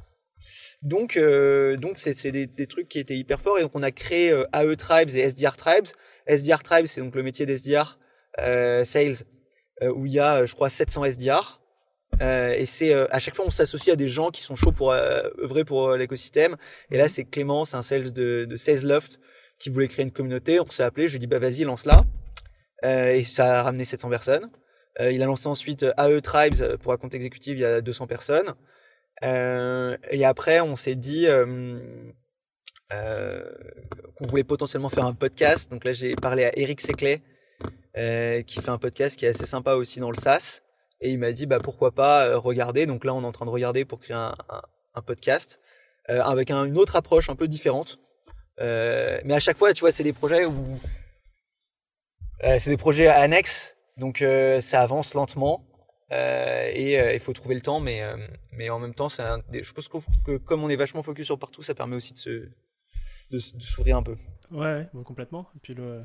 [0.83, 3.91] Donc, euh, donc c'est, c'est des, trucs qui étaient hyper forts, et donc on a
[3.91, 5.89] créé euh, AE Tribes et SDR Tribes.
[6.27, 7.99] SDR Tribes, c'est donc le métier d'SDR
[8.41, 9.17] euh, Sales,
[9.83, 11.58] où il y a, je crois, 700 SDR.
[12.21, 14.73] Euh, et c'est euh, à chaque fois on s'associe à des gens qui sont chauds
[14.73, 16.57] pour euh, œuvrer pour l'écosystème.
[16.91, 17.09] Et là mhm.
[17.09, 19.21] c'est Clément, c'est un sales de, de Sales Loft
[19.59, 20.61] qui voulait créer une communauté.
[20.61, 22.05] On s'est appelé, je lui ai dit bah vas-y lance-la.
[22.83, 24.51] et ça a ramené 700 personnes.
[25.01, 28.55] il a lancé ensuite AE Tribes pour un compte exécutif, il y a 200 personnes.
[29.23, 31.27] et après on s'est dit
[32.91, 35.71] qu'on voulait potentiellement faire un podcast.
[35.71, 37.23] Donc là j'ai parlé à Eric Seclet
[37.95, 40.63] qui fait un podcast qui est assez sympa aussi dans le SaaS.
[41.01, 42.87] Et il m'a dit bah pourquoi pas euh, regarder.
[42.87, 44.35] Donc là on est en train de regarder pour créer un,
[44.95, 45.61] un, podcast
[46.11, 47.99] euh, avec une autre approche un peu différente.
[48.61, 50.81] Euh, mais à chaque fois tu vois c'est des projets où
[52.41, 54.25] c'est des projets annexes donc
[54.61, 55.65] ça avance lentement
[56.11, 58.03] et il faut trouver le temps mais
[58.53, 61.63] mais en même temps c'est je pense que comme on est vachement focus sur partout
[61.63, 62.49] ça permet aussi de se
[63.31, 64.17] de, sourire un peu.
[64.51, 65.49] Ouais, complètement.
[65.55, 66.03] Et puis de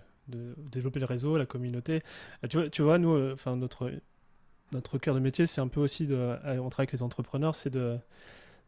[0.71, 2.03] développer le réseau, la communauté.
[2.49, 3.91] Tu vois, tu vois nous, enfin notre
[4.73, 7.69] notre cœur de métier, c'est un peu aussi de, on travaille avec les entrepreneurs, c'est
[7.69, 7.99] de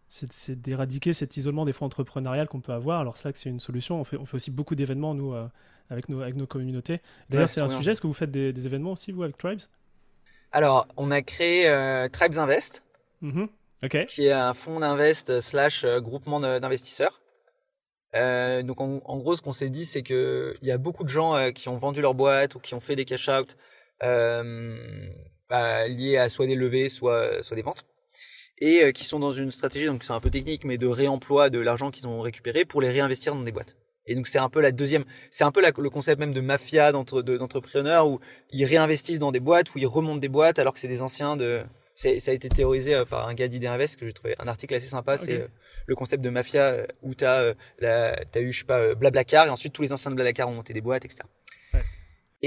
[0.08, 3.00] c'est d'éradiquer cet isolement des fois entrepreneurial qu'on peut avoir.
[3.00, 4.00] Alors Slack, c'est une solution.
[4.00, 5.48] On fait, on fait aussi beaucoup d'événements, nous, euh,
[5.90, 7.02] avec, nos, avec nos communautés.
[7.30, 7.92] D'ailleurs, c'est un sujet.
[7.92, 9.62] Est-ce que vous faites des, événements aussi, vous, avec Tribes?
[10.52, 12.86] Alors, on a créé euh, Tribes Invest,
[13.24, 14.06] mm-hmm.
[14.06, 17.20] qui est un fonds d'invest slash euh, groupement d'investisseurs.
[18.14, 21.68] donc, en, gros, ce qu'on s'est dit, c'est qu'il y a beaucoup de gens qui
[21.68, 23.58] ont vendu leur boîte ou qui ont fait des cash-out
[25.56, 27.86] bah, liés à soit des levées, soit, soit des ventes,
[28.60, 31.50] et euh, qui sont dans une stratégie, donc c'est un peu technique, mais de réemploi
[31.50, 33.76] de l'argent qu'ils ont récupéré pour les réinvestir dans des boîtes.
[34.08, 36.92] Et donc c'est un peu la deuxième, c'est un peu le concept même de mafia
[36.92, 38.20] d'entrepreneurs où
[38.52, 41.38] ils réinvestissent dans des boîtes, où ils remontent des boîtes alors que c'est des anciens
[41.38, 41.64] de.
[41.96, 44.76] Ça a été théorisé euh, par un gars d'Idée Invest que j'ai trouvé un article
[44.76, 45.16] assez sympa.
[45.16, 45.48] C'est euh,
[45.88, 49.82] le concept de mafia où t'as as eu je sais pas Blablacar et ensuite tous
[49.82, 51.24] les anciens de Blablacar ont monté des boîtes, etc.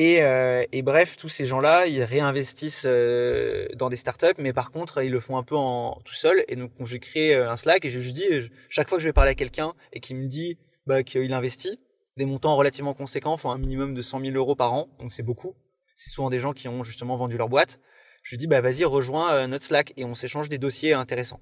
[0.01, 4.71] Et, euh, et, bref, tous ces gens-là, ils réinvestissent euh, dans des startups, mais par
[4.71, 6.45] contre, ils le font un peu en tout seul.
[6.47, 8.25] Et donc, j'ai créé euh, un Slack et je lui dis,
[8.69, 11.81] chaque fois que je vais parler à quelqu'un et qu'il me dit bah, qu'il investit,
[12.17, 15.25] des montants relativement conséquents, font un minimum de 100 000 euros par an, donc c'est
[15.25, 15.57] beaucoup.
[15.97, 17.81] C'est souvent des gens qui ont justement vendu leur boîte.
[18.23, 21.41] Je lui dis, bah vas-y, rejoins notre Slack et on s'échange des dossiers intéressants.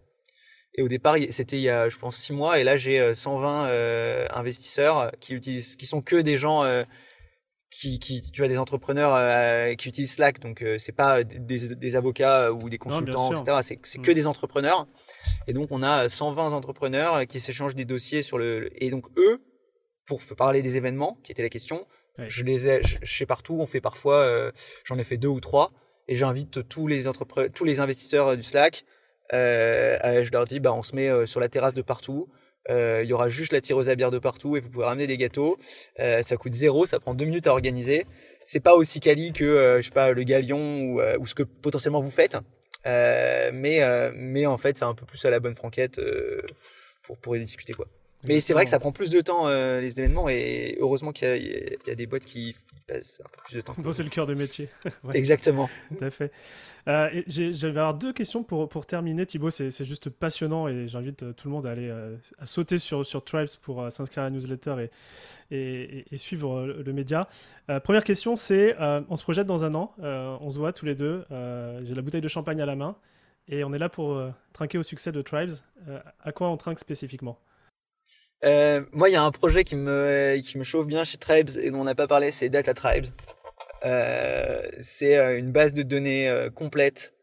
[0.79, 4.29] Et au départ, c'était il y a, je pense, six mois, et là j'ai 120
[4.35, 6.65] investisseurs qui utilisent, qui sont que des gens
[7.71, 11.75] qui, qui tu as des entrepreneurs euh, qui utilisent Slack, donc euh, c'est pas des,
[11.75, 13.59] des, avocats ou des consultants, etc.
[13.63, 14.15] C'est, que mm.
[14.15, 14.87] des entrepreneurs.
[15.47, 18.71] Et donc on a 120 entrepreneurs qui s'échangent des dossiers sur le.
[18.83, 19.41] Et donc eux,
[20.07, 21.87] pour parler des événements, qui était la question,
[22.19, 23.59] je les ai, je, sais partout.
[23.61, 24.53] On fait parfois, euh,
[24.85, 25.73] j'en ai fait deux ou trois,
[26.09, 28.85] et j'invite tous les entrepreneurs, tous les investisseurs du Slack.
[29.33, 32.29] je leur dis, bah on se met sur la terrasse de partout.
[32.71, 35.07] Euh, il y aura juste la tireuse à bière de partout et vous pouvez ramener
[35.07, 35.59] des gâteaux.
[36.01, 38.07] Euh, ça coûte zéro, ça prend deux minutes à organiser.
[38.45, 41.43] C'est pas aussi quali que euh, je sais pas le galion ou, ou, ce que
[41.43, 42.37] potentiellement vous faites,
[42.85, 43.81] mais
[44.15, 46.01] mais en fait c'est un peu plus à la bonne franquette
[47.03, 47.87] pour pour y discuter quoi.
[48.25, 51.89] Mais c'est vrai que ça prend plus de temps les événements et heureusement qu'il y,
[51.89, 52.57] y, a des boîtes qui
[52.87, 53.75] passent un peu plus de temps.
[53.79, 54.69] Donc c'est le cœur de métier.
[55.15, 55.69] Exactement.
[55.89, 56.33] Tout à fait.
[56.89, 59.27] Euh, J'avais deux questions pour, pour terminer.
[59.27, 62.79] Thibaut, c'est juste passionnant et j'invite euh, tout le monde à aller euh, à sauter
[62.79, 64.89] sur, sur Tribes pour euh, s'inscrire à la newsletter
[65.51, 67.29] et, et, et suivre le, média.
[67.85, 71.25] première question, c'est on se projette dans un an, on se voit tous les deux.
[71.31, 72.97] J'ai la bouteille de champagne à la main
[73.49, 74.21] et on est là pour
[74.55, 75.53] trinquer au succès de Tribes.
[76.21, 77.39] à quoi on trinque spécifiquement?
[78.45, 81.51] Euh, moi, il y a un projet qui me, qui me chauffe bien chez Tribes
[81.61, 83.07] et dont on n'a pas parlé, c'est Data Tribes.
[83.85, 87.15] Euh, c'est euh, une base de données euh, complète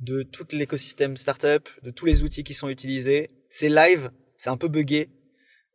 [0.00, 3.30] de tout l'écosystème startup, de tous les outils qui sont utilisés.
[3.48, 5.10] C'est live, c'est un peu buggé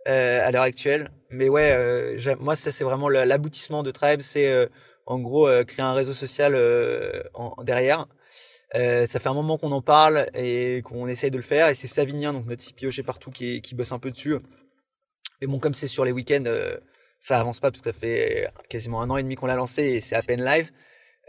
[0.07, 4.69] euh, à l'heure actuelle, mais ouais, euh, moi ça c'est vraiment l'aboutissement de Tribes, c'est
[5.07, 6.55] en gros créer un réseau social
[7.33, 8.07] en, derrière.
[8.73, 11.87] ça fait un moment qu'on en parle et qu'on essaye de le faire, et c'est
[11.87, 14.35] Savinien, donc notre CPO chez Partout, qui, qui bosse un peu dessus.
[15.41, 16.75] Mais bon, comme c'est sur les week-ends, euh,
[17.19, 19.83] ça avance pas parce que ça fait quasiment un an et demi qu'on l'a lancé
[19.83, 20.71] et c'est à peine live.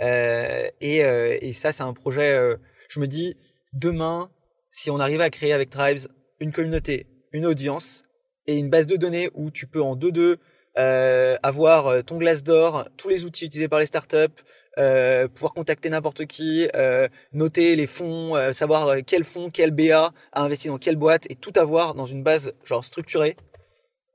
[0.01, 2.33] Euh, et, euh, et, ça, c'est un projet.
[2.33, 2.57] Euh,
[2.89, 3.37] je me dis,
[3.73, 4.31] demain,
[4.71, 5.99] si on arrive à créer avec Tribes
[6.41, 8.05] une communauté, une audience
[8.47, 10.39] et une base de données où tu peux en deux deux
[10.79, 14.43] euh, avoir ton glace d'or, tous les outils utilisés par les startups,
[14.79, 20.43] euh, pouvoir contacter n'importe qui, euh, noter les fonds, savoir quel fonds, quel BA a
[20.43, 23.37] investi dans quelle boîte et tout avoir dans une base genre structurée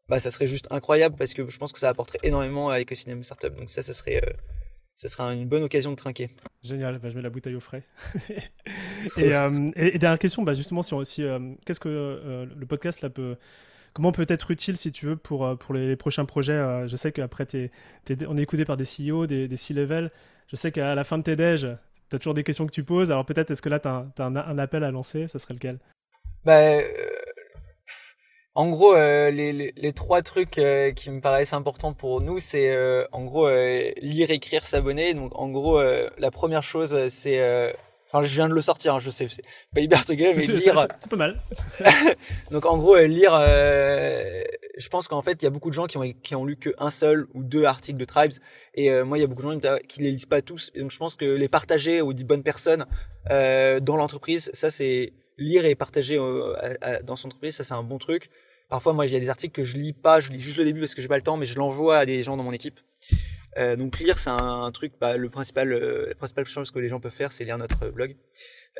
[0.09, 3.23] bah ça serait juste incroyable parce que je pense que ça apporterait énormément à l'écosystème
[3.23, 3.55] startup.
[3.55, 4.33] Donc ça, ça serait, euh,
[4.95, 6.29] ça serait une bonne occasion de trinquer.
[6.63, 7.83] Génial, bah, je mets la bouteille au frais.
[9.19, 13.09] Euh, et, et, dernière question, bah, justement, si, si euh, qu'est-ce que le podcast là
[13.09, 13.37] peut
[13.93, 17.45] comment peut être utile si tu veux pour, pour les, prochains projets Je sais qu'après,
[17.45, 17.71] t'es,
[18.27, 20.11] on est écouté par des CEO, des, des C-level.
[20.51, 21.67] Je sais qu'à la fin de tes déj,
[22.09, 23.11] tu as toujours des questions que tu poses.
[23.11, 25.27] Alors peut-être, est-ce que là, tu as, un, un, appel à lancer?
[25.27, 25.79] Ça serait lequel?
[26.43, 26.79] Bah,
[28.57, 32.39] en gros, euh, les, les, les, trois trucs euh, qui me paraissent importants pour nous,
[32.39, 33.47] c'est euh, en gros
[34.01, 35.13] lire, écrire, s'abonner.
[35.13, 37.75] Donc en gros, la première chose, c'est
[38.07, 39.43] Enfin, je viens de le sortir, hein, je sais, c'est
[39.75, 40.87] pas hyper mais lire.
[40.97, 41.41] C'est pas mal.
[42.51, 45.97] Donc, en gros, lire, je pense qu'en fait, il y a beaucoup de gens qui
[45.97, 48.31] ont, qui ont lu qu'un seul ou deux articles de Tribes.
[48.75, 50.71] Et moi, il y a beaucoup de gens qui les lisent pas tous.
[50.73, 52.85] Et donc, je pense que les partager aux bonnes personnes
[53.29, 56.15] dans l'entreprise, ça, c'est lire et partager
[57.03, 58.29] dans son entreprise, ça, c'est un bon truc.
[58.69, 60.65] Parfois, moi, il y a des articles que je lis pas, je lis juste le
[60.65, 62.51] début parce que j'ai pas le temps, mais je l'envoie à des gens dans mon
[62.51, 62.79] équipe.
[63.57, 66.89] Euh, donc lire, c'est un, truc, bah, le principal, euh, la principale chose que les
[66.89, 68.15] gens peuvent faire, c'est lire notre blog.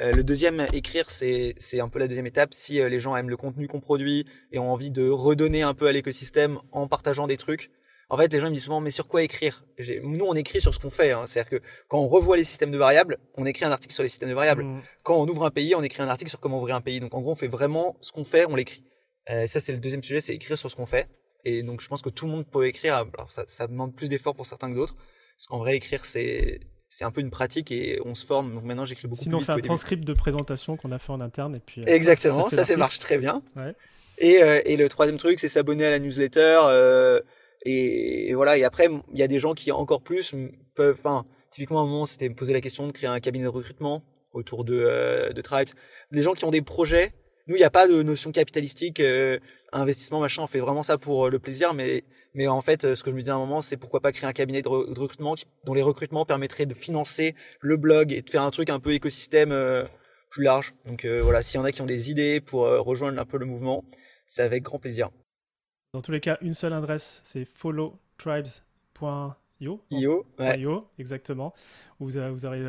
[0.01, 2.53] Euh, le deuxième, écrire, c'est c'est un peu la deuxième étape.
[2.53, 5.73] Si euh, les gens aiment le contenu qu'on produit et ont envie de redonner un
[5.73, 7.71] peu à l'écosystème en partageant des trucs,
[8.09, 9.65] en fait, les gens me disent souvent, mais sur quoi écrire?
[10.03, 11.11] Nous, on écrit sur ce qu'on fait.
[11.11, 11.25] Hein.
[11.25, 14.09] C'est-à-dire que quand on revoit les systèmes de variables, on écrit un article sur les
[14.09, 14.63] systèmes de variables.
[14.63, 14.81] Mmh.
[15.03, 17.01] Quand on ouvre un pays, on écrit un article sur comment ouvrir un pays.
[17.01, 18.83] Donc, en gros, on fait vraiment ce qu'on fait, on l'écrit.
[19.29, 21.07] Euh, ça, c'est le deuxième sujet, c'est écrire sur ce qu'on fait.
[21.43, 22.95] Et donc, je pense que tout le monde peut écrire.
[22.95, 24.95] Alors, ça, ça demande plus d'efforts pour certains que d'autres.
[24.95, 26.59] Parce qu'en vrai, écrire, c'est
[26.89, 28.53] c'est un peu une pratique et on se forme.
[28.53, 29.45] Donc maintenant, j'écris beaucoup Sinon, plus vite.
[29.45, 31.81] Sinon, on fait un transcript de présentation qu'on a fait en interne et puis.
[31.81, 33.39] Euh, Exactement, ça, ça, marche très bien.
[33.55, 33.73] Ouais.
[34.19, 36.59] Et, euh, et le troisième truc, c'est s'abonner à la newsletter.
[36.65, 37.21] Euh,
[37.63, 38.57] et, et, voilà.
[38.57, 40.33] Et après, il y a des gens qui encore plus
[40.75, 40.97] peuvent.
[40.97, 43.49] Enfin, typiquement, à un moment, c'était me poser la question de créer un cabinet de
[43.49, 45.69] recrutement autour de euh, de Tribes.
[46.11, 47.13] Les gens qui ont des projets
[47.47, 49.39] nous, il n'y a pas de notion capitalistique, euh,
[49.71, 50.41] investissement, machin.
[50.43, 51.73] On fait vraiment ça pour euh, le plaisir.
[51.73, 54.01] Mais, mais en fait, euh, ce que je me disais à un moment, c'est pourquoi
[54.01, 58.21] pas créer un cabinet de, recrutement dont les recrutements permettraient de financer le blog et
[58.21, 59.55] de faire un truc un peu écosystème
[60.29, 60.73] plus large.
[60.85, 63.45] Donc voilà, s'il y en a qui ont des idées pour rejoindre un peu le
[63.45, 63.85] mouvement,
[64.27, 65.09] c'est avec grand plaisir.
[65.93, 69.81] Dans tous les cas, une seule adresse, c'est followtribes.io.
[69.89, 70.59] Io, ouais.
[70.59, 71.53] Io, exactement.
[71.99, 72.65] Vous, vous aurez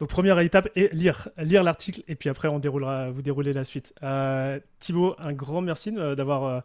[0.00, 3.94] donc première étape est lire, lire l'article et puis après on vous déroulez la suite.
[4.02, 6.60] Euh, Thibaut, un grand merci euh, d'avoir euh,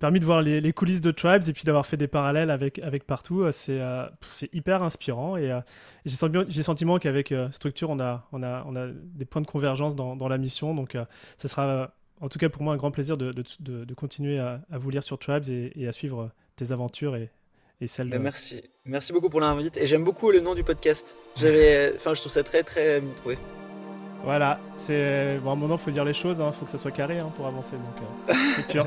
[0.00, 3.06] permis de voir les, coulisses de Tribes et puis d'avoir fait des parallèles avec, avec
[3.06, 3.46] partout.
[3.52, 3.80] C'est
[4.52, 5.56] hyper inspirant et,
[6.04, 9.94] j'ai senti, sentiment qu'avec Structure on a, on, a, on a des points de convergence
[9.94, 10.74] dans, dans la mission.
[10.74, 10.96] Donc
[11.38, 14.78] ce sera en tout cas pour moi un grand plaisir de, de, continuer à, à,
[14.78, 17.30] vous lire sur Tribes et, et à suivre tes aventures et,
[17.80, 18.62] et celle bah, Merci.
[18.84, 19.76] Merci beaucoup pour l'invite.
[19.76, 21.16] Et j'aime beaucoup le nom du podcast.
[21.36, 23.38] J'avais, enfin, je trouve ça très, très bien trouvé.
[24.24, 26.50] Voilà, c'est bon, à un moment, faut dire les choses, il hein.
[26.50, 27.76] faut que ça soit carré hein, pour avancer.
[27.76, 28.82] Donc, euh,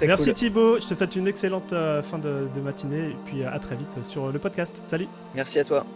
[0.06, 3.58] Merci Thibaut, je te souhaite une excellente euh, fin de, de, matinée et puis à
[3.58, 4.80] très vite sur le podcast.
[4.82, 5.08] Salut.
[5.34, 5.86] Merci à toi.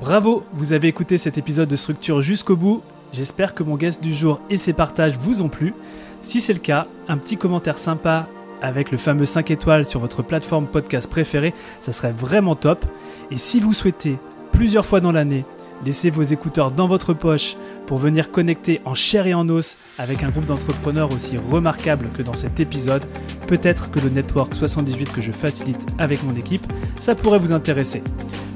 [0.00, 2.84] Bravo, vous avez écouté cet épisode de Structure jusqu'au bout.
[3.12, 5.74] J'espère que mon guest du jour et ses partages vous ont plu.
[6.22, 8.28] Si c'est le cas, un petit commentaire sympa
[8.62, 12.86] avec le fameux 5 étoiles sur votre plateforme podcast préférée, ça serait vraiment top.
[13.30, 14.18] Et si vous souhaitez
[14.52, 15.44] plusieurs fois dans l'année
[15.84, 17.56] laisser vos écouteurs dans votre poche
[17.86, 22.22] pour venir connecter en chair et en os avec un groupe d'entrepreneurs aussi remarquable que
[22.22, 23.04] dans cet épisode,
[23.48, 26.64] peut-être que le Network 78 que je facilite avec mon équipe,
[26.98, 28.04] ça pourrait vous intéresser.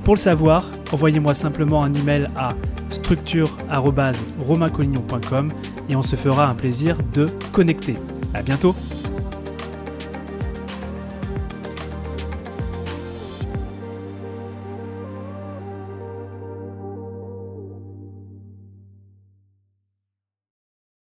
[0.04, 2.52] Pour le savoir, envoyez-moi simplement un email à
[2.90, 5.52] structure.romaincollignon.com
[5.88, 7.96] et on se fera un plaisir de connecter.
[8.32, 8.76] À bientôt!